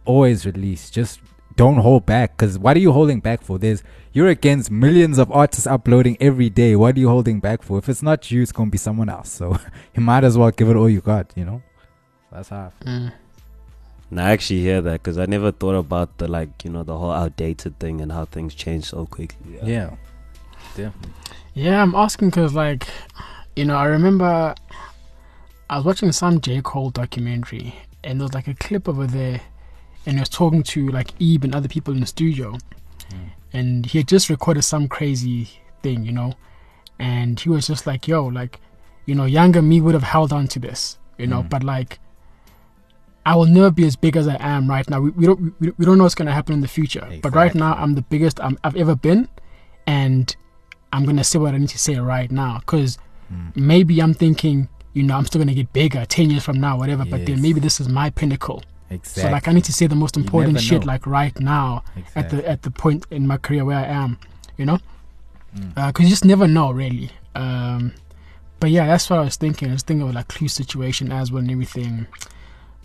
always 0.05 0.47
release. 0.47 0.89
Just 0.91 1.21
don't 1.57 1.79
hold 1.79 2.07
back 2.07 2.37
because 2.37 2.59
what 2.59 2.77
are 2.77 2.81
you 2.81 2.93
holding 2.93 3.19
back 3.21 3.43
for? 3.43 3.59
There's 3.59 3.83
you're 4.13 4.29
against 4.29 4.71
millions 4.71 5.19
of 5.19 5.33
artists 5.33 5.67
uploading 5.67 6.17
every 6.21 6.49
day. 6.49 6.77
What 6.77 6.97
are 6.97 7.01
you 7.01 7.09
holding 7.09 7.41
back 7.41 7.63
for? 7.63 7.79
If 7.79 7.89
it's 7.89 8.03
not 8.03 8.31
you 8.31 8.41
it's 8.43 8.53
gonna 8.53 8.71
be 8.71 8.79
someone 8.79 9.09
else. 9.09 9.31
So 9.31 9.59
you 9.97 10.03
might 10.03 10.23
as 10.23 10.39
well 10.39 10.51
give 10.53 10.69
it 10.71 10.77
all 10.77 10.89
you 10.89 11.01
got 11.01 11.33
you 11.35 11.45
know? 11.45 11.63
That's 12.31 12.51
how 12.51 12.71
I. 12.81 12.85
Mm. 12.85 13.13
And 14.11 14.21
I 14.21 14.31
actually 14.31 14.61
hear 14.61 14.81
that 14.83 15.03
because 15.03 15.19
I 15.19 15.27
never 15.27 15.51
thought 15.51 15.75
about 15.75 16.19
the 16.19 16.29
like 16.29 16.65
you 16.65 16.71
know 16.71 16.85
the 16.85 16.97
whole 16.97 17.11
outdated 17.11 17.79
thing 17.81 18.01
and 18.01 18.13
how 18.13 18.27
things 18.27 18.55
change 18.55 18.85
so 18.85 19.07
quickly. 19.07 19.59
yeah. 19.65 19.91
Definitely. 20.77 21.13
Yeah, 21.55 21.83
I'm 21.83 21.95
asking 21.95 22.29
because, 22.29 22.53
like, 22.55 22.87
you 23.57 23.65
know, 23.65 23.77
I 23.77 23.87
remember 23.87 24.55
I 25.69 25.77
was 25.77 25.85
watching 25.85 26.13
some 26.13 26.41
J. 26.41 26.61
Cole 26.63 26.91
documentary, 26.91 27.75
and 28.05 28.21
there 28.21 28.25
was 28.25 28.35
like 28.35 28.49
a 28.49 28.55
clip 28.55 28.89
over 28.89 29.07
there, 29.07 29.41
and 30.05 30.17
he 30.17 30.21
was 30.21 30.29
talking 30.29 30.63
to 30.63 30.89
like 30.89 31.11
Ebe 31.19 31.45
and 31.45 31.55
other 31.55 31.69
people 31.69 31.93
in 31.95 32.01
the 32.01 32.07
studio, 32.07 32.57
Mm. 33.13 33.31
and 33.53 33.87
he 33.87 33.99
had 33.99 34.09
just 34.09 34.29
recorded 34.31 34.63
some 34.63 34.89
crazy 34.89 35.49
thing, 35.83 36.05
you 36.05 36.13
know, 36.13 36.35
and 36.99 37.39
he 37.39 37.49
was 37.49 37.67
just 37.67 37.87
like, 37.87 38.09
"Yo, 38.09 38.25
like, 38.27 38.61
you 39.07 39.15
know, 39.15 39.25
younger 39.25 39.63
me 39.63 39.81
would 39.81 39.95
have 39.95 40.03
held 40.03 40.33
on 40.33 40.49
to 40.49 40.59
this, 40.59 40.99
you 41.19 41.27
know, 41.27 41.43
Mm. 41.43 41.51
but 41.51 41.63
like." 41.63 41.99
I 43.29 43.35
will 43.35 43.47
never 43.47 43.73
be 43.73 43.85
as 43.85 43.97
big 43.97 44.17
as 44.17 44.29
I 44.29 44.37
am 44.39 44.71
right 44.71 44.89
now. 44.89 45.01
We, 45.01 45.11
we 45.11 45.27
don't 45.27 45.53
we, 45.61 45.73
we 45.77 45.85
don't 45.85 45.99
know 45.99 46.05
what's 46.05 46.15
going 46.15 46.27
to 46.29 46.33
happen 46.33 46.55
in 46.55 46.61
the 46.61 46.69
future. 46.69 47.05
But 47.23 47.35
right 47.35 47.53
now, 47.57 47.75
I'm 47.75 47.97
the 47.97 48.03
biggest 48.03 48.39
I'm, 48.41 48.57
I've 48.63 48.77
ever 48.77 48.95
been, 48.95 49.29
and 49.85 50.35
I'm 50.93 51.05
gonna 51.05 51.25
say 51.25 51.41
what 51.41 51.53
I 51.53 51.59
need 51.59 51.71
to 51.71 51.79
say 51.79 51.97
right 51.97 52.31
now. 52.31 52.61
Cause 52.67 52.99
Mm. 53.33 53.57
maybe 53.57 54.01
I'm 54.01 54.15
thinking, 54.15 54.69
you 54.97 55.03
know, 55.03 55.17
I'm 55.19 55.27
still 55.27 55.41
gonna 55.43 55.55
get 55.63 55.73
bigger 55.73 56.05
ten 56.07 56.31
years 56.31 56.45
from 56.49 56.59
now, 56.67 56.79
whatever. 56.79 57.05
But 57.05 57.27
then 57.27 57.39
maybe 57.47 57.61
this 57.61 57.81
is 57.81 57.89
my 57.89 58.09
pinnacle. 58.11 58.63
exactly 58.91 59.23
So 59.25 59.31
like 59.37 59.47
I 59.49 59.53
need 59.53 59.65
to 59.65 59.73
say 59.79 59.87
the 59.87 60.01
most 60.05 60.17
important 60.17 60.61
shit 60.61 60.81
know. 60.83 60.87
like 60.93 61.05
right 61.07 61.37
now 61.41 61.69
at 62.21 62.31
the 62.31 62.39
at 62.49 62.63
the 62.63 62.71
point 62.71 63.01
in 63.11 63.27
my 63.27 63.37
career 63.37 63.65
where 63.69 63.79
I 63.79 63.85
am, 64.03 64.19
you 64.59 64.67
know, 64.71 64.79
Mm. 65.57 65.75
because 65.89 66.05
you 66.07 66.11
just 66.11 66.25
never 66.25 66.47
know 66.57 66.69
really. 66.71 67.11
Um, 67.35 67.93
but 68.61 68.71
yeah, 68.71 68.87
that's 68.87 69.09
what 69.11 69.19
I 69.21 69.25
was 69.29 69.37
thinking. 69.37 69.69
I 69.69 69.73
was 69.73 69.83
thinking 69.83 70.07
of 70.09 70.15
like 70.15 70.29
Clu 70.29 70.49
situation 70.49 71.11
as 71.13 71.31
well 71.33 71.41
and 71.43 71.51
everything. 71.51 72.07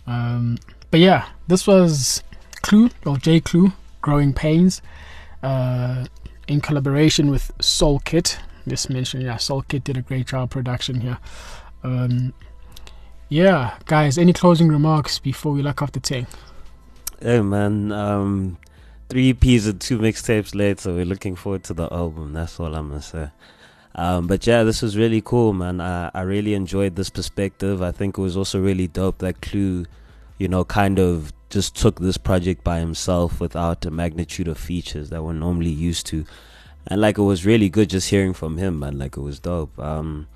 Um, 0.06 0.58
but 0.90 1.00
yeah, 1.00 1.26
this 1.48 1.66
was 1.66 2.22
Clu 2.62 2.90
or 3.06 3.16
J 3.16 3.40
Clu, 3.40 3.72
Growing 4.00 4.32
Pains, 4.32 4.80
uh, 5.42 6.04
in 6.48 6.60
collaboration 6.60 7.30
with 7.30 7.52
Soulkit. 7.58 8.38
Just 8.68 8.90
mentioned, 8.90 9.22
yeah, 9.24 9.36
Soulkit 9.36 9.84
did 9.84 9.96
a 9.96 10.02
great 10.02 10.26
job 10.28 10.50
production 10.50 11.00
here. 11.00 11.18
Um, 11.84 12.32
yeah, 13.28 13.78
guys, 13.86 14.18
any 14.18 14.32
closing 14.32 14.68
remarks 14.68 15.18
before 15.18 15.52
we 15.52 15.62
lock 15.62 15.82
off 15.82 15.92
the 15.92 16.00
tank? 16.00 16.28
Hey 17.20 17.40
man, 17.40 17.92
um, 17.92 18.58
three 19.08 19.32
EPs 19.32 19.68
and 19.68 19.80
two 19.80 19.98
mixtapes 19.98 20.54
later, 20.54 20.92
we're 20.92 21.04
looking 21.04 21.36
forward 21.36 21.64
to 21.64 21.74
the 21.74 21.92
album. 21.92 22.32
That's 22.32 22.58
all 22.60 22.74
I'm 22.74 22.88
gonna 22.88 23.02
say. 23.02 23.30
Um, 23.94 24.26
but 24.26 24.46
yeah, 24.46 24.62
this 24.62 24.82
was 24.82 24.96
really 24.96 25.20
cool, 25.20 25.52
man. 25.52 25.80
I, 25.80 26.10
I 26.14 26.22
really 26.22 26.54
enjoyed 26.54 26.96
this 26.96 27.10
perspective. 27.10 27.82
I 27.82 27.92
think 27.92 28.16
it 28.16 28.20
was 28.20 28.36
also 28.36 28.60
really 28.60 28.86
dope 28.86 29.18
that 29.18 29.42
Clu, 29.42 29.84
you 30.38 30.48
know, 30.48 30.64
kind 30.64 30.98
of 30.98 31.32
just 31.50 31.76
took 31.76 32.00
this 32.00 32.16
project 32.16 32.64
by 32.64 32.78
himself 32.78 33.38
without 33.40 33.84
a 33.84 33.90
magnitude 33.90 34.48
of 34.48 34.56
features 34.56 35.10
that 35.10 35.22
we're 35.22 35.34
normally 35.34 35.70
used 35.70 36.06
to. 36.06 36.24
And 36.86 37.00
like 37.00 37.18
it 37.18 37.22
was 37.22 37.44
really 37.44 37.68
good 37.68 37.90
just 37.90 38.08
hearing 38.08 38.32
from 38.32 38.56
him, 38.56 38.78
man. 38.78 38.98
Like 38.98 39.16
it 39.16 39.20
was 39.20 39.38
dope. 39.38 39.78
Um, 39.78 40.26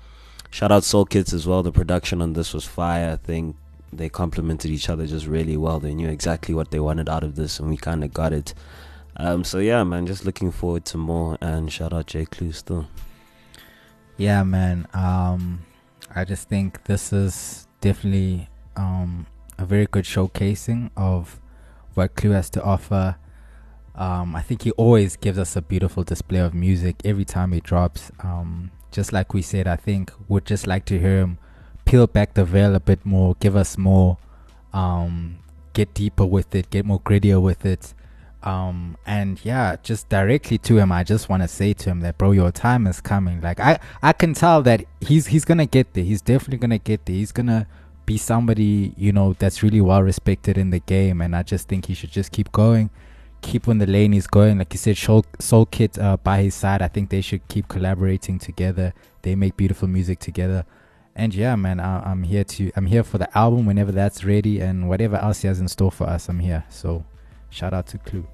shout 0.57 0.71
out 0.71 0.81
Soulkit's 0.81 1.33
as 1.33 1.45
well. 1.45 1.61
The 1.61 1.71
production 1.71 2.19
on 2.19 2.33
this 2.33 2.51
was 2.51 2.65
fire. 2.65 3.11
I 3.11 3.15
think 3.17 3.55
they 3.93 4.09
complemented 4.09 4.71
each 4.71 4.89
other 4.89 5.05
just 5.05 5.27
really 5.27 5.55
well. 5.55 5.79
They 5.79 5.93
knew 5.93 6.09
exactly 6.09 6.55
what 6.55 6.71
they 6.71 6.79
wanted 6.79 7.07
out 7.07 7.23
of 7.23 7.35
this, 7.35 7.59
and 7.59 7.69
we 7.69 7.77
kind 7.77 8.03
of 8.03 8.11
got 8.11 8.33
it. 8.33 8.55
Um, 9.17 9.43
so 9.43 9.59
yeah, 9.59 9.83
man, 9.83 10.07
just 10.07 10.25
looking 10.25 10.51
forward 10.51 10.83
to 10.85 10.97
more. 10.97 11.37
And 11.41 11.71
shout 11.71 11.93
out 11.93 12.07
J 12.07 12.25
Clu 12.25 12.51
still. 12.51 12.87
Yeah, 14.17 14.41
man. 14.41 14.87
Um, 14.95 15.59
I 16.15 16.25
just 16.25 16.49
think 16.49 16.85
this 16.85 17.13
is 17.13 17.67
definitely 17.79 18.49
um 18.75 19.27
a 19.59 19.65
very 19.65 19.85
good 19.85 20.05
showcasing 20.05 20.89
of 20.97 21.39
what 21.93 22.15
Clu 22.15 22.31
has 22.31 22.49
to 22.51 22.63
offer. 22.63 23.17
Um, 23.93 24.35
I 24.35 24.41
think 24.41 24.63
he 24.63 24.71
always 24.71 25.17
gives 25.17 25.37
us 25.37 25.55
a 25.55 25.61
beautiful 25.61 26.01
display 26.01 26.39
of 26.39 26.55
music 26.55 26.95
every 27.05 27.25
time 27.25 27.51
he 27.51 27.59
drops. 27.59 28.11
Um, 28.23 28.71
just 28.91 29.13
like 29.13 29.33
we 29.33 29.41
said, 29.41 29.67
I 29.67 29.75
think 29.75 30.11
would 30.27 30.45
just 30.45 30.67
like 30.67 30.85
to 30.85 30.99
hear 30.99 31.19
him 31.19 31.37
peel 31.85 32.07
back 32.07 32.33
the 32.33 32.43
veil 32.45 32.75
a 32.75 32.79
bit 32.79 33.05
more, 33.05 33.35
give 33.39 33.55
us 33.55 33.77
more, 33.77 34.17
um, 34.73 35.39
get 35.73 35.93
deeper 35.93 36.25
with 36.25 36.53
it, 36.53 36.69
get 36.69 36.85
more 36.85 36.99
grittier 36.99 37.41
with 37.41 37.65
it. 37.65 37.93
Um, 38.43 38.97
and 39.05 39.43
yeah, 39.43 39.77
just 39.81 40.09
directly 40.09 40.57
to 40.59 40.77
him, 40.77 40.91
I 40.91 41.03
just 41.03 41.27
want 41.27 41.43
to 41.43 41.47
say 41.47 41.73
to 41.73 41.89
him 41.89 42.01
that, 42.01 42.17
bro, 42.17 42.31
your 42.31 42.51
time 42.51 42.87
is 42.87 43.01
coming. 43.01 43.41
Like 43.41 43.59
I, 43.59 43.79
I 44.01 44.13
can 44.13 44.33
tell 44.33 44.61
that 44.63 44.83
he's 45.01 45.27
he's 45.27 45.43
gonna 45.43 45.65
get 45.65 45.93
there. 45.93 46.03
He's 46.03 46.21
definitely 46.21 46.59
gonna 46.59 46.77
get 46.77 47.05
there. 47.05 47.15
He's 47.15 47.31
gonna 47.31 47.67
be 48.05 48.17
somebody 48.17 48.93
you 48.95 49.11
know 49.11 49.33
that's 49.33 49.61
really 49.63 49.81
well 49.81 50.01
respected 50.01 50.57
in 50.57 50.69
the 50.69 50.79
game, 50.79 51.19
and 51.21 51.35
I 51.35 51.43
just 51.43 51.67
think 51.67 51.85
he 51.87 51.93
should 51.93 52.11
just 52.11 52.31
keep 52.31 52.51
going, 52.51 52.89
keep 53.47 53.67
on 53.67 53.77
the 53.77 53.87
lane 53.87 54.11
he's 54.11 54.27
going. 54.27 54.57
Like 54.57 54.73
you 54.73 54.77
said, 54.77 54.97
Soul, 54.97 55.23
Soulkit 55.39 56.01
uh, 56.01 56.17
by 56.17 56.41
his 56.43 56.53
side. 56.53 56.81
I 56.81 56.89
think 56.89 57.09
they 57.09 57.21
should 57.21 57.47
keep 57.47 57.67
collaborating 57.67 58.39
together. 58.39 58.93
They 59.21 59.35
make 59.35 59.55
beautiful 59.55 59.87
music 59.87 60.19
together. 60.19 60.65
And 61.15 61.33
yeah, 61.33 61.55
man, 61.55 61.79
I, 61.79 62.11
I'm 62.11 62.23
here 62.23 62.43
to 62.43 62.71
I'm 62.75 62.85
here 62.85 63.03
for 63.03 63.17
the 63.17 63.35
album 63.35 63.65
whenever 63.65 63.91
that's 63.91 64.23
ready, 64.23 64.59
and 64.59 64.87
whatever 64.87 65.15
else 65.15 65.41
he 65.41 65.47
has 65.47 65.59
in 65.59 65.67
store 65.67 65.91
for 65.91 66.03
us, 66.03 66.29
I'm 66.29 66.39
here. 66.39 66.63
So, 66.69 67.05
shout 67.49 67.73
out 67.73 67.87
to 67.87 67.97
Clu. 67.97 68.27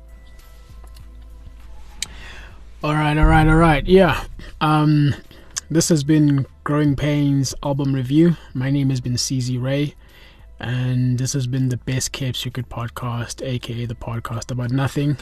All 2.84 2.94
right, 2.94 3.18
all 3.18 3.26
right, 3.26 3.48
all 3.48 3.56
right. 3.56 3.86
Yeah. 3.86 4.26
Um, 4.60 5.16
this 5.70 5.88
has 5.88 6.04
been 6.04 6.46
Growing 6.66 6.98
Pains 6.98 7.56
album 7.64 7.96
review. 7.96 8.36
My 8.54 8.70
name 8.70 8.90
has 8.90 9.00
been 9.00 9.14
CZ 9.14 9.62
Ray, 9.62 9.96
and 10.64 11.18
this 11.18 11.34
has 11.34 11.46
been 11.46 11.68
the 11.68 11.78
Best 11.78 12.14
Kept 12.14 12.38
Secret 12.38 12.70
podcast, 12.70 13.46
aka 13.46 13.86
the 13.86 13.96
podcast 13.96 14.50
about 14.50 14.72
nothing. 14.72 15.18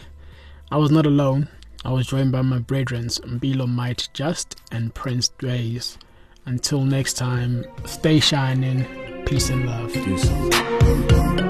I 0.71 0.77
was 0.77 0.91
not 0.91 1.07
alone. 1.07 1.49
I 1.83 1.91
was 1.91 2.07
joined 2.07 2.31
by 2.31 2.43
my 2.43 2.59
brethren, 2.59 3.07
Mbilo 3.07 3.67
Might 3.67 4.07
Just 4.13 4.61
and 4.71 4.93
Prince 4.93 5.29
Dways. 5.39 5.97
Until 6.45 6.81
next 6.81 7.13
time, 7.13 7.65
stay 7.85 8.19
shining. 8.19 8.85
Peace 9.25 9.49
and 9.49 9.65
love. 9.65 9.91
Deuces. 9.93 11.40